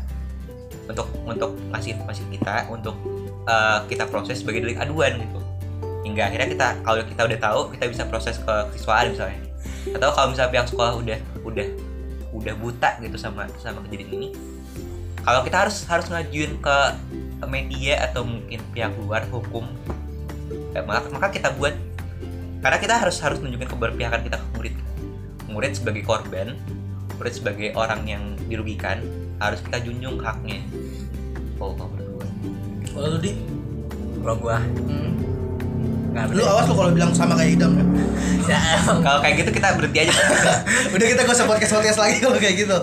Untuk 0.89 1.08
untuk 1.24 1.51
ngasih 1.72 1.98
informasi 1.98 2.24
kita 2.34 2.67
untuk 2.72 2.96
eh, 3.48 3.79
kita 3.88 4.10
proses 4.10 4.41
sebagai 4.41 4.65
delik 4.65 4.79
aduan 4.79 5.19
gitu 5.19 5.38
hingga 6.06 6.32
akhirnya 6.32 6.48
kita 6.48 6.68
kalau 6.84 7.01
kita 7.03 7.22
udah 7.27 7.39
tahu 7.39 7.60
kita 7.75 7.86
bisa 7.91 8.03
proses 8.08 8.36
ke 8.39 8.56
siswaan 8.75 9.12
misalnya. 9.12 9.41
Atau 9.96 10.10
kalau 10.13 10.27
misalnya 10.32 10.51
pihak 10.53 10.68
sekolah 10.72 10.94
udah 11.00 11.20
udah 11.44 11.68
udah 12.29 12.53
buta 12.62 12.89
gitu 13.01 13.18
sama 13.18 13.50
sama 13.58 13.82
kejadian 13.89 14.22
ini 14.22 14.29
kalau 15.24 15.44
kita 15.44 15.68
harus 15.68 15.84
harus 15.86 16.08
ngajuin 16.08 16.58
ke 16.58 16.77
media 17.48 18.08
atau 18.08 18.24
mungkin 18.24 18.60
pihak 18.72 18.94
luar 18.98 19.27
hukum 19.27 19.68
ya, 20.74 20.82
maka 20.86 21.06
maka 21.12 21.27
kita 21.29 21.53
buat. 21.53 21.75
Karena 22.60 22.75
kita 22.75 23.00
harus 23.00 23.15
harus 23.24 23.39
nunjukin 23.39 23.72
keberpihakan 23.72 24.20
kita 24.20 24.36
ke 24.36 24.48
murid. 24.58 24.75
Murid 25.48 25.72
sebagai 25.79 26.03
korban 26.03 26.60
murid 27.20 27.36
sebagai 27.36 27.75
orang 27.75 28.08
yang 28.08 28.24
dirugikan 28.48 29.03
harus 29.44 29.60
kita 29.63 29.84
junjung 29.84 30.20
haknya. 30.24 30.63
Oh 31.60 31.75
kalau 31.75 31.91
menurut 31.91 32.12
gue. 32.15 32.27
Kalau 32.89 33.08
lu 33.15 33.20
di 33.20 33.34
Kalau 34.20 34.36
gua? 34.36 34.60
Hmm. 34.60 35.15
Nggak 36.20 36.36
lu 36.36 36.44
awas 36.44 36.66
lu 36.68 36.76
kalau 36.76 36.92
bilang 36.92 37.12
sama 37.12 37.34
kayak 37.34 37.56
idam 37.56 37.72
ya. 37.76 37.86
kalau 39.06 39.20
kayak 39.22 39.36
gitu 39.40 39.50
kita 39.54 39.78
berhenti 39.78 40.00
aja 40.04 40.14
Udah 40.94 41.06
kita 41.08 41.22
gak 41.22 41.36
usah 41.38 41.48
podcast 41.48 41.74
podcast 41.74 42.00
lagi 42.02 42.18
kalau 42.20 42.36
kayak 42.36 42.56
gitu. 42.60 42.78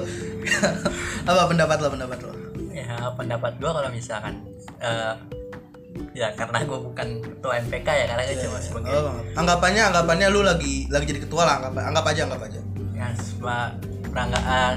Apa 1.29 1.51
pendapat 1.51 1.77
lo 1.79 1.89
pendapat 1.91 2.19
lo? 2.23 2.33
ya 2.71 2.87
pendapat 3.13 3.53
gua 3.59 3.71
kalau 3.75 3.91
misalkan 3.91 4.35
eh, 4.79 5.13
ya 6.15 6.31
karena 6.33 6.63
gua 6.63 6.79
bukan 6.81 7.19
ketua 7.19 7.53
MPK 7.67 7.89
ya 7.89 8.05
karena 8.07 8.23
gua 8.23 8.37
cuma 8.47 8.59
sebagai 8.63 8.91
Oh, 8.95 9.17
anggapannya 9.35 9.83
anggapannya 9.91 10.27
lu 10.31 10.41
lagi 10.41 10.87
lagi 10.87 11.05
jadi 11.09 11.21
ketua 11.25 11.43
lah 11.43 11.55
anggap 11.59 11.73
anggap 11.83 12.05
aja 12.07 12.21
anggap 12.31 12.43
aja. 12.47 12.61
ya 12.95 13.09
sebuah 13.13 13.61
peranggaan 14.09 14.75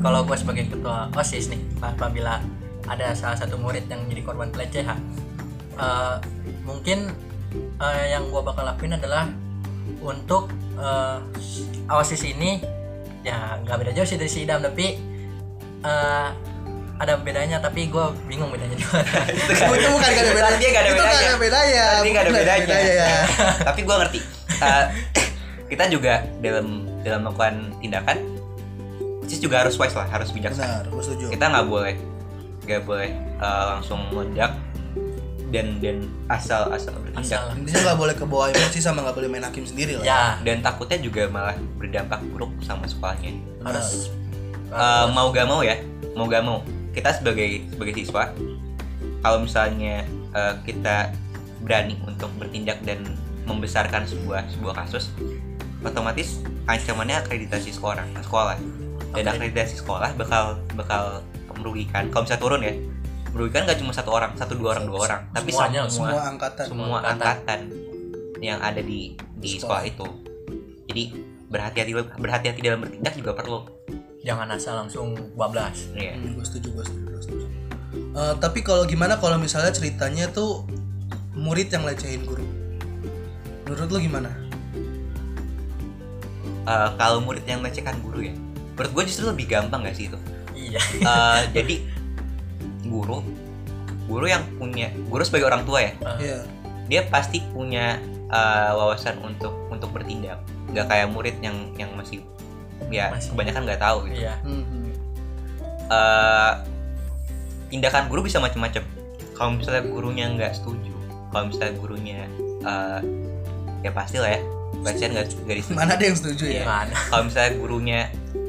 kalau 0.00 0.22
gue 0.22 0.36
sebagai 0.36 0.64
ketua 0.68 1.10
osis 1.12 1.48
nih 1.48 1.60
apabila 1.80 2.38
ada 2.86 3.12
salah 3.12 3.36
satu 3.36 3.56
murid 3.56 3.84
yang 3.88 4.04
jadi 4.06 4.22
korban 4.22 4.48
pelecehan 4.50 5.00
eh, 5.74 6.16
mungkin 6.62 7.10
eh, 7.56 8.04
yang 8.10 8.28
gue 8.28 8.42
bakal 8.42 8.62
lakuin 8.64 8.94
adalah 8.96 9.28
untuk 10.00 10.50
eh, 10.78 11.18
osis 11.90 12.22
ini 12.24 12.62
ya 13.20 13.60
nggak 13.60 13.76
beda 13.76 13.92
jauh 13.92 14.08
sih 14.08 14.16
dari 14.16 14.30
si 14.32 14.48
idam 14.48 14.64
tapi 14.64 14.96
eh, 15.84 16.28
ada 17.00 17.16
bedanya 17.16 17.56
tapi 17.64 17.88
gue 17.88 18.04
bingung 18.28 18.52
bedanya 18.52 18.76
di 18.76 18.84
mana 18.84 19.08
itu 19.80 19.88
bukan 19.88 20.08
gak 20.12 20.20
ada 20.20 20.32
bedanya. 20.36 20.52
Tadi 20.52 20.66
gak 20.68 20.82
ada 20.84 20.90
Itu 20.92 20.96
bedanya. 21.00 21.08
gak 21.08 21.24
ada 21.24 21.38
bedanya. 21.40 21.84
Tadi 21.88 22.08
gak 22.12 22.22
ada 22.22 22.32
bedanya. 22.36 22.76
ya. 22.92 23.12
tapi 23.68 23.80
gue 23.84 23.96
ngerti 23.96 24.20
Uh, 24.60 24.84
kita 25.72 25.88
juga 25.88 26.20
dalam 26.44 26.84
dalam 27.00 27.24
melakukan 27.24 27.72
tindakan 27.80 28.20
sis 29.24 29.40
juga 29.40 29.64
harus 29.64 29.72
wise 29.80 29.96
lah 29.96 30.04
harus 30.04 30.28
bijaksana 30.36 30.84
Benar, 30.84 30.92
gue 30.92 31.00
setuju. 31.00 31.24
kita 31.32 31.44
nggak 31.48 31.64
boleh 31.64 31.94
nggak 32.68 32.82
boleh 32.84 33.08
uh, 33.40 33.64
langsung 33.72 34.04
meledak 34.12 34.52
dan 35.50 35.82
dan 35.82 36.06
asal 36.30 36.70
asal 36.70 36.94
bertindak. 37.02 37.26
Asal. 37.26 37.44
Intinya 37.58 37.80
nggak 37.90 37.98
boleh 37.98 38.14
ke 38.14 38.24
bawah 38.24 38.48
emosi 38.50 38.78
sama 38.78 39.02
nggak 39.02 39.16
boleh 39.18 39.28
main 39.28 39.44
hakim 39.44 39.66
sendiri 39.66 39.98
lah. 39.98 40.04
ya 40.06 40.22
dan 40.46 40.62
takutnya 40.62 40.98
juga 41.02 41.26
malah 41.26 41.58
berdampak 41.78 42.22
buruk 42.30 42.50
sama 42.62 42.86
sekolahnya. 42.86 43.34
Harus. 43.66 44.14
Uh, 44.70 45.10
mau 45.10 45.34
gak 45.34 45.50
mau 45.50 45.66
ya 45.66 45.82
mau 46.14 46.30
gak 46.30 46.46
mau 46.46 46.62
kita 46.94 47.10
sebagai 47.10 47.66
sebagai 47.74 47.90
siswa 47.98 48.30
kalau 49.18 49.42
misalnya 49.42 50.06
uh, 50.30 50.54
kita 50.62 51.10
berani 51.66 51.98
untuk 52.06 52.30
bertindak 52.38 52.78
dan 52.86 53.02
membesarkan 53.50 54.06
sebuah 54.06 54.46
sebuah 54.54 54.74
kasus 54.86 55.10
otomatis 55.82 56.38
ancamannya 56.70 57.18
akreditasi 57.24 57.74
sekolah 57.74 58.04
sekolah. 58.22 58.56
Dan 59.10 59.26
Oke. 59.26 59.32
akreditasi 59.42 59.82
sekolah 59.82 60.14
bakal 60.14 60.62
bakal 60.78 61.26
merugikan. 61.58 62.06
Kalau 62.14 62.22
bisa 62.24 62.38
turun 62.38 62.62
ya 62.62 62.72
merugikan 63.30 63.62
gak 63.62 63.76
cuma 63.76 63.90
satu 63.90 64.10
orang 64.10 64.34
satu 64.34 64.54
dua 64.54 64.74
orang 64.74 64.84
dua 64.84 64.98
orang 65.00 65.20
tapi 65.30 65.50
Semuanya, 65.50 65.86
semua 65.86 66.08
Semua 66.10 66.22
angkatan. 66.26 66.66
semua 66.66 66.98
angkatan. 67.00 67.10
angkatan 67.12 67.60
yang 68.40 68.58
ada 68.58 68.80
di 68.80 69.14
di 69.34 69.50
Sekolah. 69.52 69.80
sekolah 69.80 69.82
itu 69.86 70.06
jadi 70.86 71.02
berhati-hati 71.46 71.90
berhati-hati 72.16 72.60
dalam 72.60 72.80
bertindak 72.80 73.14
juga 73.14 73.32
perlu 73.32 73.58
jangan 74.20 74.48
asal 74.50 74.78
langsung 74.78 75.12
bablas 75.32 75.88
ya 75.92 76.12
Hmm, 76.12 76.34
gue 76.34 76.44
setuju, 76.44 76.68
gue 76.72 76.84
setuju, 76.84 77.06
gue 77.06 77.22
setuju. 77.22 77.46
Eh, 77.90 78.34
tapi 78.36 78.60
kalau 78.60 78.84
gimana 78.84 79.16
kalau 79.16 79.36
misalnya 79.36 79.70
ceritanya 79.70 80.28
tuh 80.28 80.66
murid 81.32 81.68
yang 81.68 81.82
lecehin 81.82 82.22
guru? 82.22 82.42
Menurut 83.64 83.88
lo 83.88 83.98
gimana? 83.98 84.30
Eh, 86.62 86.88
kalau 86.94 87.18
murid 87.18 87.42
yang 87.44 87.60
melecehkan 87.60 87.98
guru 88.00 88.22
ya 88.22 88.34
menurut 88.72 88.92
gue 88.94 89.04
justru 89.06 89.26
lebih 89.26 89.46
gampang 89.46 89.82
gak 89.82 89.92
sih 89.92 90.06
itu 90.06 90.18
iya 90.54 90.80
Eh, 90.80 91.40
jadi 91.50 91.74
guru 92.90 93.22
guru 94.10 94.26
yang 94.26 94.42
punya 94.58 94.90
guru 95.06 95.22
sebagai 95.22 95.46
orang 95.46 95.62
tua 95.62 95.86
ya. 95.86 95.92
Iya. 96.18 96.38
dia 96.90 97.06
pasti 97.06 97.38
punya 97.54 98.02
eh, 98.26 98.70
wawasan 98.74 99.22
untuk 99.22 99.54
untuk 99.70 99.94
bertindak. 99.94 100.42
Nggak 100.74 100.90
kayak 100.90 101.06
murid 101.14 101.36
yang 101.38 101.70
yang 101.78 101.94
masih 101.94 102.18
ya 102.90 103.14
Masih. 103.14 103.30
kebanyakan 103.30 103.62
nggak 103.70 103.80
tahu 103.80 103.98
gitu. 104.10 104.26
Iya. 104.26 104.34
Hmm, 104.42 104.64
hmm. 104.66 104.90
Eh, 105.86 106.52
tindakan 107.70 108.10
guru 108.10 108.26
bisa 108.26 108.42
macam-macam. 108.42 108.82
Kalau 109.38 109.50
misalnya 109.54 109.86
gurunya 109.86 110.26
nggak 110.34 110.52
setuju 110.58 111.00
kalau 111.30 111.46
misalnya 111.46 111.74
gurunya 111.78 112.20
eh, 112.66 113.00
ya 113.80 113.90
pasti 113.94 114.18
lah 114.20 114.36
ya 114.36 114.40
bacaan 114.82 115.10
nggak 115.14 115.26
nggak 115.46 115.56
disetujui 115.62 115.78
Mana 115.78 115.92
ada 115.98 116.04
yang 116.04 116.18
setuju 116.18 116.44
ya? 116.46 116.62
gimana 116.62 116.94
kalau 117.10 117.22
misalnya 117.26 117.52
gurunya 117.58 118.00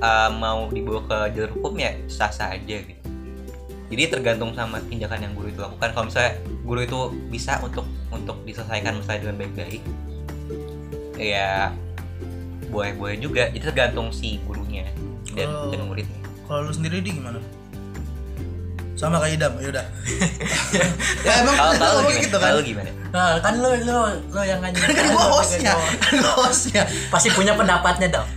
uh, 0.05 0.29
mau 0.29 0.69
dibawa 0.69 1.01
ke 1.09 1.17
jalur 1.33 1.51
hukum 1.57 1.73
ya 1.81 1.91
sah 2.05 2.29
sah 2.29 2.53
aja 2.53 2.77
gitu 2.77 3.00
jadi 3.91 4.07
tergantung 4.09 4.55
sama 4.55 4.79
tindakan 4.81 5.19
yang 5.21 5.33
guru 5.35 5.47
itu 5.47 5.59
lakukan 5.59 5.91
kalau 5.91 6.05
misalnya 6.07 6.31
guru 6.63 6.79
itu 6.79 6.99
bisa 7.27 7.59
untuk 7.59 7.83
untuk 8.07 8.39
diselesaikan 8.41 8.97
masalah 8.97 9.19
dengan 9.19 9.35
baik-baik 9.37 9.83
ya 11.15 11.75
boleh 12.67 12.95
boleh 12.95 13.15
juga 13.17 13.51
itu 13.51 13.61
tergantung 13.63 14.09
si 14.09 14.39
gurunya 14.43 14.87
dan 15.31 15.47
Oh. 15.47 15.69
dan 15.69 15.83
muridnya 15.85 16.19
Kalau 16.43 16.67
lu 16.67 16.71
sendiri 16.71 16.99
di 16.99 17.15
gimana? 17.15 17.39
Sama 18.91 19.17
kayak 19.17 19.39
Idam, 19.39 19.53
ya 19.57 19.67
udah. 19.71 19.85
ya 21.25 21.33
emang 21.41 21.55
kalau 21.55 21.73
kalau 21.73 21.99
gimana 22.03 22.19
gitu 22.19 22.35
kan. 22.35 22.43
kalau 22.43 22.59
lu 22.59 22.65
gimana 22.65 22.89
nah, 23.09 23.33
kan 23.39 23.53
lo 23.57 23.69
lo 23.81 23.99
lo 24.29 24.41
yang 24.43 24.59
ngajin 24.59 24.83
Kan 24.99 25.07
gua 25.09 25.25
hostnya, 25.31 25.73
kan 25.97 26.13
gua 26.19 26.33
hostnya. 26.45 26.83
pasti 27.07 27.31
punya 27.31 27.55
pendapatnya 27.55 28.07
dong 28.11 28.27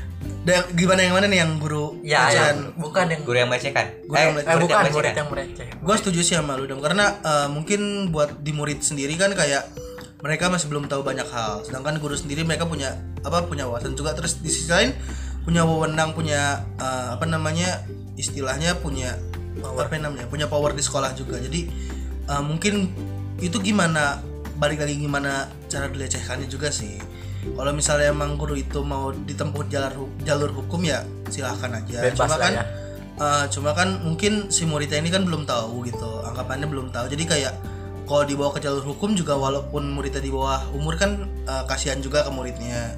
Dan 0.44 0.60
gimana 0.76 1.00
yang 1.00 1.14
mana 1.16 1.26
nih 1.26 1.38
yang 1.40 1.56
guru 1.56 2.04
ya 2.04 2.28
pelecehan? 2.28 2.44
yang 2.44 2.58
bukan 2.76 3.06
yang 3.08 3.22
guru 3.24 3.36
yang 3.40 3.48
melecehkan. 3.48 3.86
Guru 4.04 4.16
yang 4.20 4.28
eh 4.28 4.34
melecehkan. 4.36 4.60
bukan 4.60 4.76
melecehkan. 4.76 4.94
murid 4.94 5.14
yang 5.16 5.30
mereceh 5.32 5.66
gue 5.84 5.94
setuju 6.00 6.20
sih 6.20 6.36
sama 6.36 6.52
lu 6.60 6.68
Dam 6.68 6.80
karena 6.84 7.16
eh, 7.24 7.48
mungkin 7.48 8.12
buat 8.12 8.44
di 8.44 8.52
murid 8.52 8.84
sendiri 8.84 9.16
kan 9.16 9.32
kayak 9.32 9.72
mereka 10.20 10.48
masih 10.48 10.72
belum 10.72 10.88
tahu 10.88 11.04
banyak 11.04 11.28
hal. 11.28 11.64
Sedangkan 11.64 12.00
guru 12.00 12.16
sendiri 12.16 12.44
mereka 12.44 12.64
punya 12.64 12.96
apa 13.24 13.44
punya 13.44 13.68
wawasan 13.68 13.96
juga. 13.96 14.16
Terus 14.16 14.40
di 14.40 14.48
sisi 14.48 14.68
lain 14.72 14.92
punya 15.44 15.64
wewenang 15.64 16.12
punya 16.12 16.64
eh, 16.76 17.08
apa 17.16 17.24
namanya 17.24 17.84
istilahnya 18.20 18.76
punya 18.80 19.16
apa 19.64 19.96
namanya 19.96 20.28
punya 20.28 20.48
power 20.48 20.76
di 20.76 20.84
sekolah 20.84 21.16
juga. 21.16 21.40
Jadi 21.40 21.68
eh, 22.28 22.42
mungkin 22.44 22.92
itu 23.40 23.56
gimana 23.60 24.20
balik 24.60 24.84
lagi 24.84 24.96
gimana 25.00 25.50
cara 25.66 25.90
dilecehkannya 25.90 26.46
juga 26.46 26.70
sih 26.70 27.13
kalau 27.52 27.72
misalnya 27.76 28.08
emang 28.08 28.40
guru 28.40 28.56
itu 28.56 28.80
mau 28.80 29.12
ditempuh 29.12 29.68
jalur 29.68 30.08
jalur 30.24 30.50
hukum 30.50 30.80
ya 30.82 31.04
silahkan 31.28 31.76
aja. 31.76 32.00
Bebas 32.00 32.24
cuma 32.24 32.36
kan 32.40 32.52
ya. 32.56 32.64
Uh, 33.14 33.44
cuma 33.46 33.70
kan 33.76 34.02
mungkin 34.02 34.50
si 34.50 34.66
muridnya 34.66 34.98
ini 34.98 35.12
kan 35.12 35.22
belum 35.22 35.46
tahu 35.46 35.86
gitu 35.86 36.24
anggapannya 36.24 36.66
belum 36.66 36.90
tahu. 36.90 37.06
Jadi 37.12 37.24
kayak 37.28 37.54
kalau 38.04 38.24
dibawa 38.26 38.50
ke 38.52 38.60
jalur 38.64 38.82
hukum 38.82 39.14
juga 39.14 39.38
walaupun 39.38 39.86
muridnya 39.94 40.20
di 40.20 40.32
bawah 40.32 40.66
umur 40.74 40.98
kan 40.98 41.28
uh, 41.46 41.64
kasihan 41.68 42.00
juga 42.00 42.24
ke 42.24 42.30
muridnya. 42.32 42.96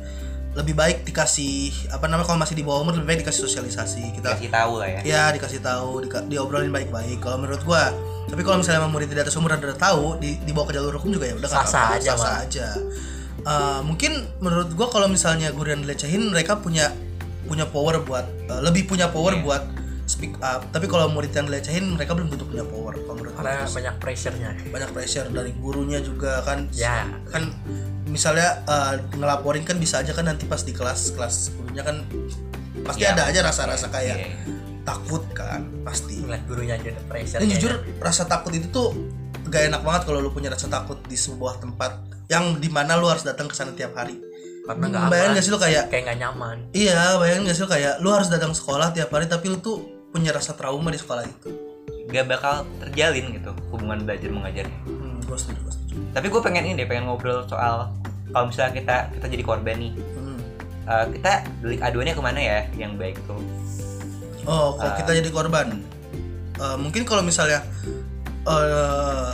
Lebih 0.57 0.73
baik 0.73 1.05
dikasih 1.05 1.93
apa 1.93 2.09
namanya 2.09 2.33
kalau 2.33 2.41
masih 2.41 2.57
di 2.57 2.65
bawah 2.65 2.81
umur 2.81 2.97
lebih 2.97 3.13
baik 3.13 3.19
dikasih 3.29 3.45
sosialisasi. 3.45 4.17
Kita 4.17 4.41
kasih 4.41 4.49
tahu 4.49 4.81
lah 4.81 4.89
ya. 4.89 5.01
Ya 5.05 5.23
dikasih 5.37 5.61
tahu 5.61 6.09
dika- 6.09 6.25
diobrolin 6.25 6.73
baik-baik 6.73 7.21
kalau 7.21 7.37
menurut 7.37 7.61
gua. 7.67 7.93
Tapi 8.27 8.43
kalau 8.43 8.59
misalnya 8.59 8.89
murid 8.89 9.07
di 9.07 9.21
atas 9.21 9.37
umur 9.39 9.55
dan 9.55 9.63
udah 9.63 9.79
tahu 9.79 10.19
di 10.19 10.41
dibawa 10.43 10.67
ke 10.67 10.75
jalur 10.75 10.97
hukum 10.99 11.15
juga 11.15 11.31
ya 11.31 11.39
udah 11.39 11.47
Sah-sah 11.47 11.95
apa-apa, 11.95 12.01
aja, 12.01 12.13
Bang. 12.19 12.43
aja 12.43 12.69
Uh, 13.47 13.79
mungkin 13.81 14.11
menurut 14.43 14.75
gua 14.75 14.91
kalau 14.91 15.07
misalnya 15.07 15.55
guru 15.55 15.71
yang 15.71 15.87
dilecehin 15.87 16.19
mereka 16.27 16.59
punya 16.59 16.91
punya 17.47 17.63
power 17.63 18.03
buat 18.03 18.27
uh, 18.51 18.59
lebih 18.59 18.91
punya 18.91 19.07
power 19.07 19.39
Iya. 19.39 19.43
buat 19.47 19.63
speak 20.07 20.35
up. 20.43 20.67
Tapi 20.71 20.87
kalau 20.87 21.07
murid 21.07 21.31
yang 21.31 21.47
dilecehin 21.47 21.95
mereka 21.95 22.15
belum 22.15 22.27
tentu 22.27 22.43
punya 22.43 22.67
power 22.67 22.99
kalau 22.99 23.15
menurut 23.17 23.35
karena 23.39 23.63
banyak 23.65 23.95
pressure-nya. 23.99 24.51
Banyak 24.67 24.91
pressure 24.91 25.31
dari 25.31 25.55
gurunya 25.55 26.03
juga 26.03 26.43
kan. 26.43 26.67
Ya 26.75 27.07
kan 27.31 27.55
misalnya 28.07 28.67
uh, 28.67 28.99
ngelaporin 29.15 29.63
kan 29.63 29.79
bisa 29.79 30.03
aja 30.03 30.11
kan 30.11 30.27
nanti 30.27 30.43
pas 30.47 30.63
di 30.63 30.75
kelas 30.75 31.15
kelas 31.15 31.55
gurunya 31.55 31.87
kan 31.87 32.03
pasti 32.83 33.03
Iya. 33.03 33.15
ada 33.15 33.23
aja 33.31 33.41
rasa-rasa 33.47 33.87
kayak 33.91 34.17
Iya. 34.17 34.31
takut 34.83 35.23
kan 35.31 35.71
pasti. 35.87 36.19
Ngeliat 36.19 36.43
gurunya 36.51 36.75
aja 36.75 36.99
pressure 37.07 37.39
dan 37.39 37.47
jujur 37.47 37.73
rasa 37.99 38.27
takut 38.27 38.51
itu 38.51 38.67
tuh 38.71 38.91
gak 39.47 39.71
enak 39.71 39.87
banget 39.87 40.03
kalau 40.03 40.19
lu 40.19 40.35
punya 40.35 40.51
rasa 40.51 40.67
takut 40.67 40.99
di 41.07 41.15
sebuah 41.15 41.63
tempat 41.63 42.16
yang 42.27 42.59
di 42.59 42.67
mana 42.67 42.99
lu 42.99 43.07
harus 43.07 43.23
datang 43.23 43.47
ke 43.47 43.55
sana 43.55 43.71
tiap 43.73 43.95
hari. 43.95 44.19
Karena 44.67 44.91
nggak 44.91 45.03
bayangin 45.07 45.31
aman. 45.31 45.37
gak 45.39 45.45
sih 45.47 45.53
lu 45.55 45.61
kayak 45.63 45.85
kayak 45.89 46.03
nggak 46.11 46.19
nyaman. 46.19 46.57
Iya 46.75 47.01
bayangin 47.23 47.43
gak 47.47 47.55
sih 47.55 47.63
lu 47.63 47.71
kayak 47.71 47.95
lu 48.03 48.09
harus 48.11 48.27
datang 48.27 48.51
sekolah 48.51 48.91
tiap 48.91 49.11
hari 49.11 49.27
tapi 49.27 49.47
lu 49.47 49.59
tuh 49.59 49.79
punya 50.11 50.35
rasa 50.35 50.59
trauma 50.59 50.91
di 50.91 50.99
sekolah 50.99 51.23
itu. 51.23 51.51
Gak 52.11 52.27
bakal 52.27 52.67
terjalin 52.83 53.31
gitu 53.31 53.51
hubungan 53.71 54.03
belajar 54.03 54.27
mengajarnya 54.27 54.79
hmm, 54.87 55.23
gue 55.23 55.39
setuju 55.39 55.61
gue 55.61 55.73
setuju. 55.73 55.95
Tapi 56.11 56.27
gue 56.27 56.41
pengen 56.43 56.65
ini 56.67 56.75
deh 56.77 56.87
pengen 56.87 57.07
ngobrol 57.07 57.47
soal 57.47 57.95
kalau 58.27 58.47
misalnya 58.51 58.73
kita 58.75 58.97
kita 59.15 59.27
jadi 59.31 59.43
korban 59.47 59.77
nih. 59.79 59.93
Hmm. 60.19 60.39
eh, 60.87 61.05
kita 61.15 61.33
delik 61.63 61.81
aduannya 61.83 62.15
ke 62.19 62.23
mana 62.23 62.41
ya 62.43 62.59
yang 62.75 62.99
baik 62.99 63.23
tuh? 63.31 63.39
Oh 64.47 64.75
kalau 64.75 64.91
Ah. 64.91 64.99
kita 64.99 65.11
jadi 65.15 65.31
korban? 65.31 65.79
Eh, 66.59 66.77
mungkin 66.77 67.07
kalau 67.07 67.23
misalnya 67.23 67.63
eh 68.47 69.31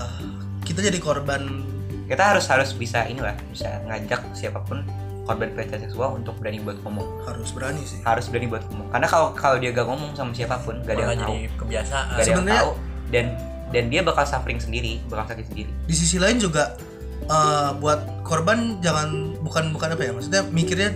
kita 0.62 0.80
jadi 0.82 0.98
korban 0.98 1.64
kita 2.04 2.22
harus 2.22 2.44
harus 2.46 2.70
bisa 2.72 3.04
inilah 3.04 3.34
bisa 3.48 3.80
ngajak 3.86 4.20
siapa 4.32 4.60
pun 4.62 4.82
korban 5.22 5.54
pelecehan 5.54 5.86
seksual 5.86 6.18
untuk 6.18 6.34
berani 6.36 6.58
buat 6.58 6.82
ngomong. 6.82 7.06
Harus 7.22 7.54
berani 7.54 7.82
sih. 7.82 8.02
Harus 8.02 8.26
berani 8.26 8.50
buat 8.50 8.66
ngomong. 8.66 8.90
Karena 8.90 9.06
kalau 9.06 9.28
kalau 9.32 9.56
dia 9.56 9.70
gak 9.70 9.86
ngomong 9.86 10.10
sama 10.12 10.34
siapa 10.34 10.58
pun 10.58 10.82
gak 10.82 10.98
ada 10.98 11.02
yang 11.04 11.14
tahu. 11.14 11.30
jadi 11.30 11.38
kebiasaan. 11.56 12.04
Gak 12.10 12.18
ada 12.18 12.26
yang 12.28 12.46
tahu. 12.48 12.70
Dan 13.08 13.24
dan 13.72 13.84
dia 13.88 14.00
bakal 14.02 14.24
suffering 14.26 14.58
sendiri 14.58 14.98
bakal 15.06 15.32
sakit 15.32 15.46
sendiri. 15.48 15.70
Di 15.86 15.94
sisi 15.94 16.18
lain 16.18 16.36
juga 16.36 16.74
eh, 17.22 17.70
buat 17.78 18.02
korban 18.22 18.82
jangan 18.82 19.38
bukan 19.40 19.70
bukan 19.70 19.94
apa 19.94 20.02
ya 20.02 20.12
maksudnya 20.12 20.42
mikirnya 20.50 20.90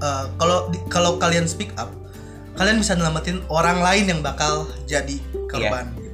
eh, 0.00 0.24
kalau 0.34 0.72
di- 0.72 0.82
kalau 0.88 1.20
kalian 1.20 1.44
speak 1.44 1.70
up 1.76 1.92
kalian 2.56 2.80
bisa 2.80 2.96
nyelamatin 2.96 3.44
orang 3.52 3.84
lain 3.84 4.08
yang 4.08 4.20
bakal 4.24 4.64
jadi 4.88 5.20
korban. 5.46 5.92
Gitu 5.94 6.05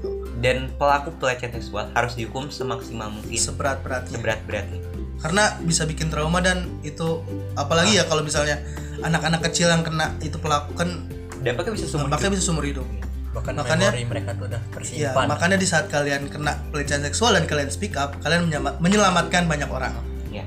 dan 0.43 0.69
pelaku 0.75 1.15
pelecehan 1.17 1.55
seksual 1.55 1.87
harus 1.95 2.19
dihukum 2.19 2.51
semaksimal 2.51 3.09
mungkin. 3.09 3.31
Seberat 3.33 3.79
beratnya 3.81 4.19
seberat-beratnya. 4.19 4.83
Karena 5.23 5.55
bisa 5.63 5.87
bikin 5.87 6.11
trauma 6.11 6.43
dan 6.43 6.67
itu 6.83 7.23
apalagi 7.55 7.95
ya 7.95 8.05
kalau 8.05 8.27
misalnya 8.27 8.59
anak-anak 9.01 9.47
kecil 9.47 9.71
yang 9.71 9.87
kena 9.87 10.11
itu 10.19 10.35
pelaku 10.37 10.75
kan 10.75 11.07
dampaknya 11.41 11.79
bisa 11.79 11.87
seumur 11.87 12.11
dampaknya 12.11 12.27
hidup. 12.27 12.35
bisa 12.35 12.45
seumur 12.45 12.65
hidup. 12.67 12.87
Bahkan 13.33 13.53
makanya- 13.55 13.95
memori 13.95 14.05
mereka 14.05 14.31
tuh 14.35 14.45
udah 14.51 14.61
ya 14.61 14.71
tersimpan. 14.75 15.25
makanya 15.31 15.57
di 15.57 15.67
saat 15.67 15.87
kalian 15.89 16.27
kena 16.27 16.53
pelecehan 16.69 17.01
seksual 17.01 17.33
dan 17.33 17.47
kalian 17.47 17.71
speak 17.71 17.95
up 17.95 18.19
kalian 18.21 18.51
menyelamatkan 18.83 19.47
banyak 19.47 19.71
orang. 19.71 19.95
Ya 20.29 20.43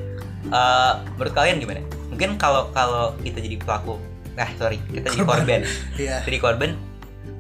Eh, 0.46 0.94
menurut 1.18 1.34
kalian 1.34 1.58
gimana? 1.58 1.82
Mungkin 2.12 2.36
kalau 2.38 2.70
kalau 2.70 3.16
kita 3.24 3.40
jadi 3.40 3.58
pelaku 3.58 3.98
nah 4.36 4.52
sorry 4.60 4.78
kita 4.92 5.08
jadi 5.10 5.24
korban. 5.24 5.60
Iya. 5.96 6.20
Jadi 6.28 6.38
korban 6.38 6.76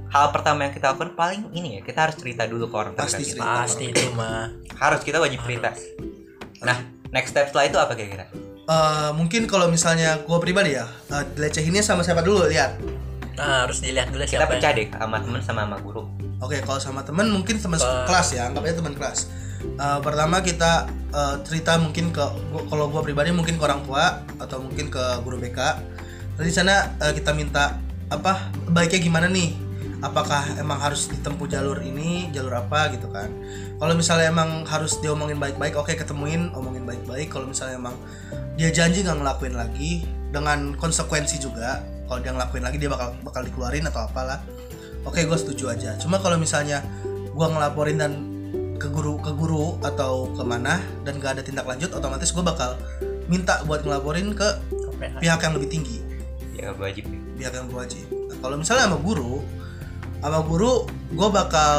hal 0.07 0.25
pertama 0.29 0.63
yang 0.63 0.73
kita 0.73 0.91
lakukan 0.91 1.11
paling 1.13 1.49
ini 1.51 1.77
ya 1.77 1.81
kita 1.81 1.99
harus 2.01 2.15
cerita 2.15 2.45
dulu 2.45 2.67
ke 2.67 2.75
orang 2.75 2.93
Pasti 2.93 3.21
terdekat 3.21 3.25
kita 3.25 3.35
cerita. 3.35 3.59
pasti 3.59 3.83
itu 3.87 4.05
mah 4.11 4.47
harus 4.75 5.01
kita 5.01 5.17
wajib 5.17 5.39
cerita 5.41 5.69
nah 6.61 6.77
next 7.09 7.29
step 7.29 7.47
setelah 7.47 7.65
itu 7.65 7.77
apa 7.77 7.93
kira-kira 7.93 8.27
Eh, 8.65 9.11
mungkin 9.13 9.45
kalau 9.45 9.69
misalnya 9.69 10.17
gue 10.19 10.37
pribadi 10.41 10.73
ya 10.73 10.89
uh, 11.07 11.21
dilecehinnya 11.31 11.85
sama 11.85 12.01
siapa 12.01 12.25
dulu 12.25 12.49
lihat 12.49 12.81
nah, 13.35 13.61
harus 13.61 13.77
dilihat 13.77 14.09
dulu 14.09 14.25
kita 14.25 14.41
siapa 14.41 14.49
pecah 14.51 14.73
yang- 14.73 14.77
deh 14.81 14.87
sama 14.91 15.17
temen 15.19 15.39
sama 15.39 15.61
sama 15.63 15.77
guru 15.79 16.03
Oke, 16.35 16.57
kalau 16.59 16.81
sama 16.81 16.99
teman 16.99 17.29
mungkin 17.29 17.55
teman 17.55 17.77
Ke- 17.77 18.03
kelas 18.03 18.33
ya, 18.33 18.49
anggapnya 18.49 18.75
teman 18.75 18.91
kelas. 18.91 19.31
Eh, 19.63 19.99
pertama 20.01 20.41
kita 20.41 20.83
eh, 21.07 21.35
cerita 21.41 21.77
mungkin 21.77 22.09
ke 22.09 22.25
kalau 22.67 22.89
gua 22.89 22.99
pribadi 22.99 23.31
mungkin 23.31 23.55
ke 23.55 23.63
orang 23.63 23.79
tua 23.81 24.19
atau 24.35 24.59
mungkin 24.59 24.89
ke 24.89 24.99
guru 25.21 25.37
BK. 25.37 25.59
Dari 26.35 26.49
sana 26.49 26.91
eh, 26.99 27.13
kita 27.13 27.31
minta 27.31 27.79
apa 28.09 28.49
baiknya 28.67 28.99
gimana 28.99 29.27
nih? 29.27 29.55
Apakah 30.03 30.59
emang 30.59 30.79
harus 30.79 31.07
ditempuh 31.07 31.47
jalur 31.47 31.79
ini, 31.83 32.31
jalur 32.35 32.55
apa 32.55 32.91
gitu 32.91 33.07
kan? 33.11 33.31
Kalau 33.79 33.93
misalnya 33.95 34.31
emang 34.31 34.67
harus 34.67 34.99
diomongin 34.99 35.39
baik-baik, 35.39 35.75
oke 35.79 35.93
ketemuin, 35.95 36.51
omongin 36.55 36.83
baik-baik. 36.83 37.31
Kalau 37.31 37.47
misalnya 37.47 37.79
emang 37.79 37.95
dia 38.55 38.71
janji 38.71 39.03
nggak 39.03 39.19
ngelakuin 39.21 39.55
lagi 39.55 40.03
dengan 40.31 40.75
konsekuensi 40.75 41.39
juga. 41.39 41.83
Kalau 42.05 42.19
dia 42.21 42.31
ngelakuin 42.35 42.63
lagi 42.63 42.77
dia 42.77 42.89
bakal 42.91 43.17
bakal 43.25 43.41
dikeluarin 43.41 43.87
atau 43.89 44.05
apalah 44.05 44.39
oke 45.05 45.21
gue 45.21 45.37
setuju 45.37 45.71
aja 45.71 45.93
cuma 46.01 46.17
kalau 46.19 46.35
misalnya 46.35 46.81
gue 47.07 47.47
ngelaporin 47.47 47.97
dan 48.01 48.13
ke 48.75 48.91
guru 48.91 49.21
ke 49.21 49.31
guru 49.31 49.79
atau 49.85 50.27
ke 50.33 50.43
mana 50.43 50.81
dan 51.07 51.21
gak 51.21 51.39
ada 51.39 51.43
tindak 51.45 51.63
lanjut 51.63 51.93
otomatis 51.93 52.33
gue 52.33 52.43
bakal 52.43 52.75
minta 53.29 53.61
buat 53.63 53.85
ngelaporin 53.85 54.33
ke 54.35 54.49
pihak 55.21 55.39
yang 55.39 55.53
lebih 55.55 55.69
tinggi 55.69 55.97
ya 56.57 56.73
wajib 56.75 57.07
deh. 57.07 57.21
pihak 57.39 57.53
yang 57.55 57.69
berwajib 57.69 58.05
nah, 58.27 58.37
kalau 58.41 58.55
misalnya 58.59 58.89
sama 58.91 58.97
guru 58.99 59.45
sama 60.19 60.39
guru 60.43 60.85
gue 61.11 61.27
bakal 61.29 61.75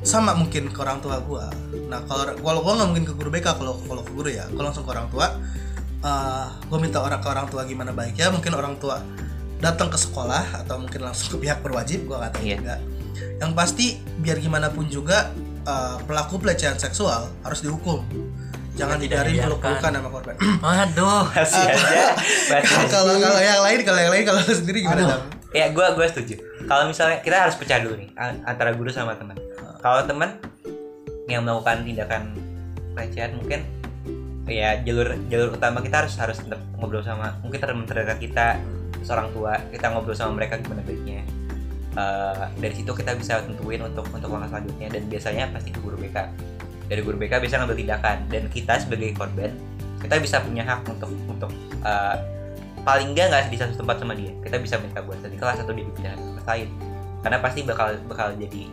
sama 0.00 0.32
mungkin 0.32 0.70
ke 0.70 0.78
orang 0.78 1.02
tua 1.02 1.18
gue 1.20 1.44
nah 1.88 2.00
kalau 2.06 2.32
kalau 2.38 2.60
gue 2.62 2.72
nggak 2.78 2.88
mungkin 2.88 3.04
ke 3.08 3.14
guru 3.16 3.28
BK 3.28 3.46
kalau 3.58 3.74
kalau 3.82 4.02
ke 4.04 4.12
guru 4.14 4.28
ya 4.30 4.44
kalau 4.54 4.70
langsung 4.70 4.84
ke 4.86 4.92
orang 4.92 5.08
tua. 5.10 5.28
Gue 6.70 6.78
minta 6.78 7.02
orang 7.02 7.18
ke 7.18 7.26
orang 7.26 7.50
tua 7.50 7.66
gimana 7.66 7.90
baiknya 7.90 8.30
mungkin 8.30 8.54
orang 8.54 8.78
tua 8.78 9.02
datang 9.58 9.90
ke 9.90 9.98
sekolah 9.98 10.62
atau 10.62 10.78
mungkin 10.78 11.02
langsung 11.02 11.34
ke 11.34 11.42
pihak 11.42 11.58
berwajib 11.58 12.06
gue 12.06 12.14
nggak 12.14 12.32
tahu 12.38 12.44
Iya. 12.46 12.56
juga. 12.62 12.76
Yang 13.42 13.52
pasti 13.58 13.86
biar 14.22 14.38
gimana 14.38 14.70
pun 14.70 14.86
juga 14.86 15.34
eh, 15.66 15.96
pelaku 16.06 16.38
pelecehan 16.38 16.78
seksual 16.78 17.26
harus 17.42 17.60
dihukum. 17.66 18.06
Jangan 18.78 19.02
dibiarin 19.02 19.42
peluk-pelukan 19.42 19.90
sama 19.90 20.08
korban. 20.08 20.36
Aduh 20.38 21.26
aja 21.26 21.26
masih 21.34 21.66
kalau 22.94 23.18
kalau 23.18 23.40
yang 23.42 23.60
lain 23.66 23.78
kalau 23.82 23.98
yang 23.98 24.12
lain 24.14 24.22
kalau 24.22 24.40
sendiri 24.46 24.86
gimana? 24.86 25.18
Ya 25.52 25.72
gue 25.72 25.86
gue 25.96 26.06
setuju. 26.08 26.34
Kalau 26.68 26.84
misalnya 26.88 27.24
kita 27.24 27.48
harus 27.48 27.56
pecah 27.56 27.80
dulu 27.80 27.96
nih 27.96 28.10
antara 28.44 28.76
guru 28.76 28.92
sama 28.92 29.16
teman. 29.16 29.36
Kalau 29.80 30.04
teman 30.04 30.36
yang 31.28 31.44
melakukan 31.44 31.84
tindakan 31.84 32.32
pelecehan 32.96 33.36
mungkin 33.36 33.60
ya 34.48 34.80
jalur 34.80 35.12
jalur 35.28 35.52
utama 35.52 35.84
kita 35.84 36.04
harus 36.04 36.16
harus 36.16 36.40
tetap 36.40 36.56
ngobrol 36.80 37.04
sama 37.04 37.36
mungkin 37.44 37.60
teman 37.60 37.84
terdekat 37.84 38.16
kita 38.16 38.56
seorang 39.04 39.28
tua 39.36 39.60
kita 39.68 39.92
ngobrol 39.92 40.16
sama 40.16 40.40
mereka 40.40 40.60
gimana 40.60 40.80
baiknya. 40.84 41.24
Eh, 41.98 42.44
dari 42.62 42.74
situ 42.78 42.92
kita 42.94 43.16
bisa 43.18 43.42
tentuin 43.42 43.80
untuk 43.82 44.06
untuk 44.12 44.30
langkah 44.30 44.54
selanjutnya 44.54 44.88
dan 44.92 45.02
biasanya 45.08 45.44
pasti 45.50 45.74
ke 45.74 45.80
guru 45.82 45.96
BK 45.98 46.16
dari 46.86 47.00
guru 47.02 47.16
BK 47.18 47.42
bisa 47.42 47.58
ngambil 47.58 47.74
tindakan 47.74 48.16
dan 48.30 48.44
kita 48.52 48.74
sebagai 48.78 49.10
korban 49.18 49.50
kita 49.98 50.14
bisa 50.22 50.38
punya 50.38 50.62
hak 50.62 50.86
untuk 50.86 51.10
untuk 51.26 51.50
eh, 51.82 52.16
paling 52.88 53.12
enggak 53.12 53.28
nggak 53.28 53.52
di 53.52 53.56
satu 53.60 53.84
tempat 53.84 54.00
sama 54.00 54.16
dia. 54.16 54.32
Kita 54.40 54.56
bisa 54.56 54.80
minta 54.80 55.04
buat 55.04 55.20
di 55.20 55.36
kelas 55.36 55.60
atau 55.60 55.76
di 55.76 55.84
ke 55.84 55.92
kelas 56.00 56.46
lain. 56.48 56.72
Karena 57.20 57.36
pasti 57.44 57.60
bakal 57.60 58.00
bakal 58.08 58.32
jadi 58.40 58.72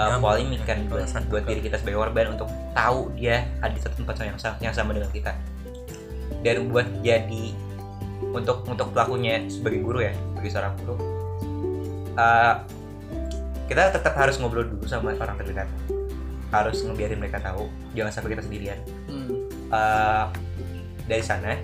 uh, 0.00 0.16
polemik 0.16 0.64
kan 0.64 0.80
buat, 0.88 1.04
satu 1.04 1.28
buat 1.28 1.44
ke- 1.44 1.52
diri 1.52 1.68
kita 1.68 1.76
sebagai 1.76 2.00
korban 2.00 2.32
untuk 2.32 2.48
tahu 2.72 3.12
dia 3.12 3.44
ada 3.60 3.76
di 3.76 3.84
satu 3.84 4.00
tempat 4.00 4.16
yang 4.24 4.40
sama, 4.40 4.56
yang 4.64 4.72
sama 4.72 4.96
dengan 4.96 5.12
kita. 5.12 5.36
Dan 6.40 6.72
buat 6.72 6.88
jadi 7.04 7.52
untuk 8.32 8.64
untuk 8.64 8.96
pelakunya 8.96 9.44
sebagai 9.52 9.84
guru 9.84 10.00
ya 10.00 10.16
sebagai 10.32 10.50
seorang 10.50 10.72
guru 10.80 10.96
uh, 12.16 12.54
kita 13.68 13.92
tetap 13.92 14.16
harus 14.16 14.40
ngobrol 14.40 14.64
dulu 14.64 14.88
sama 14.88 15.12
orang 15.20 15.36
terdekat. 15.36 15.68
Harus 16.48 16.80
ngebiarin 16.86 17.18
mereka 17.18 17.42
tahu. 17.42 17.66
Jangan 17.92 18.12
sampai 18.14 18.30
kita 18.38 18.42
sendirian. 18.46 18.78
Hmm. 19.10 19.28
uh, 19.68 20.30
dari 21.04 21.20
sana 21.20 21.60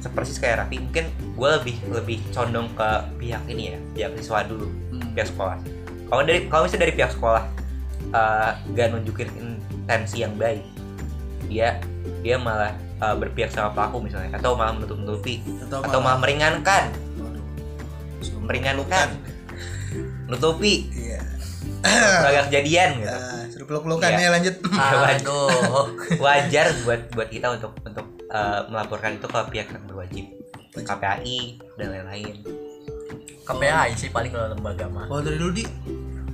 seperti 0.00 0.30
kayak 0.36 0.56
Raffi 0.58 0.76
mungkin 0.78 1.04
gue 1.36 1.48
lebih 1.60 1.76
lebih 1.90 2.18
condong 2.30 2.68
ke 2.72 2.88
pihak 3.16 3.42
ini 3.46 3.62
ya 3.70 3.78
pihak 3.94 4.10
siswa 4.16 4.42
dulu 4.42 4.66
Hmm. 4.90 5.12
pihak 5.12 5.28
sekolah 5.28 5.56
kalau 6.06 6.22
dari 6.22 6.40
kalau 6.46 6.64
misalnya 6.64 6.84
dari 6.84 6.94
pihak 6.94 7.12
sekolah 7.12 7.44
uh, 8.10 8.50
gak 8.70 8.86
nunjukin 8.90 9.28
intensi 9.36 10.20
yang 10.20 10.34
baik 10.34 10.64
dia 11.46 11.78
dia 12.20 12.36
malah 12.36 12.72
uh, 12.98 13.12
berpihak 13.12 13.48
sama 13.48 13.70
pelaku 13.70 14.02
misalnya 14.02 14.34
atau 14.34 14.54
malah 14.54 14.72
menutup-nutupi 14.72 15.40
atau 15.62 15.98
malah 15.98 16.18
meringankan 16.18 16.90
Waduh. 17.16 17.44
Meringankan 18.42 19.08
nutupi 20.26 20.86
Iya. 20.92 21.20
agak 22.22 22.42
kejadian 22.48 22.90
gitu 22.98 23.10
Ah, 23.10 23.42
suruh 23.48 23.66
peluk-pelukan 23.66 24.10
Iya. 24.10 24.20
ya 24.20 24.28
lanjut. 24.30 24.54
aduh 24.70 25.86
wajar 26.18 26.66
buat 26.84 27.00
buat 27.10 27.28
kita 27.28 27.46
untuk 27.52 27.72
untuk 27.82 28.06
uh, 28.30 28.60
melaporkan 28.66 29.16
itu 29.16 29.26
ke 29.26 29.40
pihak 29.50 29.68
yang 29.68 29.84
berwajib 29.84 30.26
KPAI 30.72 31.38
dan 31.76 31.86
lain-lain 31.90 32.34
KPI 33.42 33.88
sih 33.96 34.08
paling 34.08 34.30
kalau 34.30 34.54
lembaga 34.54 34.86
mah 34.86 35.06
Kalau 35.06 35.22
dari 35.22 35.36
dulu 35.36 35.52
di 35.52 35.64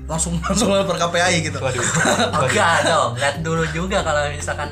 langsung 0.06 0.38
langsung 0.46 0.70
lapor 0.70 0.94
KPAI 0.94 1.42
gitu. 1.42 1.58
waduh 1.58 1.82
enggak 2.46 2.76
dong 2.84 3.10
lihat 3.16 3.36
dulu 3.42 3.64
juga 3.72 4.04
kalau 4.04 4.22
misalkan 4.30 4.70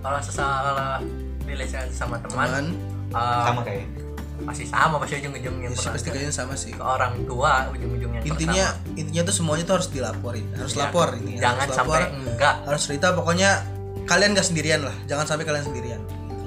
kalau 0.00 0.18
sesama 0.18 0.98
relation 1.44 1.84
sama 1.92 2.16
teman 2.22 2.46
Teman, 2.48 2.66
eh, 3.12 3.42
sama 3.44 3.60
kayak 3.62 3.86
pasti 4.42 4.64
sama 4.66 4.98
pasti 4.98 5.22
ujung-ujungnya 5.22 5.70
ya 5.70 5.90
pasti 5.92 6.08
kayaknya 6.10 6.34
sama 6.34 6.54
sih. 6.58 6.74
ke 6.74 6.82
orang 6.82 7.14
tua 7.30 7.70
ujung-ujungnya 7.70 8.26
Intinya 8.26 8.74
pertama. 8.74 8.98
intinya 8.98 9.22
tuh 9.22 9.34
semuanya 9.38 9.64
tuh 9.66 9.74
harus 9.78 9.88
dilaporin, 9.90 10.46
harus 10.56 10.72
Ya, 10.72 10.80
lapor 10.82 11.08
ini. 11.14 11.38
jangan 11.38 11.58
harus 11.62 11.76
sampai 11.78 12.00
lapor, 12.02 12.18
enggak 12.26 12.54
harus 12.66 12.82
cerita 12.82 13.06
pokoknya 13.14 13.50
kalian 14.02 14.30
gak 14.34 14.46
sendirian 14.46 14.80
lah. 14.82 14.96
Jangan 15.06 15.26
sampai 15.30 15.44
kalian 15.46 15.62
sendirian. 15.62 16.00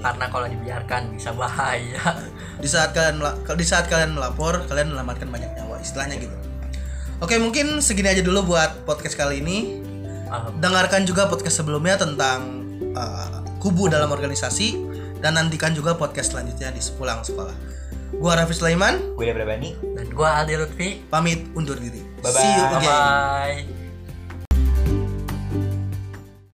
Karena 0.06 0.26
kalau 0.30 0.46
dibiarkan 0.46 1.02
bisa 1.18 1.34
bahaya 1.34 1.98
Di 2.63 2.70
saat 2.70 2.94
kalian 2.94 3.18
mela- 3.18 3.38
di 3.41 3.65
saat 3.65 3.89
kalian 3.89 4.13
melapor, 4.15 4.63
kalian 4.70 4.94
menyelamatkan 4.94 5.28
banyak 5.28 5.50
nyawa, 5.60 5.82
istilahnya 5.82 6.22
gitu. 6.22 6.36
Oke, 7.20 7.36
mungkin 7.41 7.84
segini 7.84 8.12
aja 8.12 8.24
dulu 8.24 8.56
buat 8.56 8.86
podcast 8.88 9.18
kali 9.18 9.44
ini. 9.44 9.84
Dengarkan 10.60 11.04
juga 11.08 11.28
podcast 11.32 11.63
sebelumnya 11.63 11.96
tentang 12.00 12.63
uh, 12.96 13.44
kubu 13.60 13.88
dalam 13.88 14.12
organisasi 14.12 14.76
dan 15.20 15.36
nantikan 15.39 15.72
juga 15.72 15.96
podcast 15.96 16.32
selanjutnya 16.36 16.72
di 16.76 16.80
sepulang 16.84 17.24
sekolah. 17.24 17.56
Gua 18.15 18.39
Raffi 18.39 18.56
Sulaiman, 18.56 19.15
gue 19.20 19.24
udah 19.28 19.36
berani 19.36 19.76
dan 19.96 20.08
gua 20.15 20.39
Aldi 20.44 20.56
Lutfi 20.56 20.89
pamit 21.12 21.44
undur 21.56 21.76
diri. 21.76 22.00
Bye-bye. 22.24 22.39
See 22.39 22.52
you 22.56 22.63
again. 22.63 22.84
bye 22.88 23.75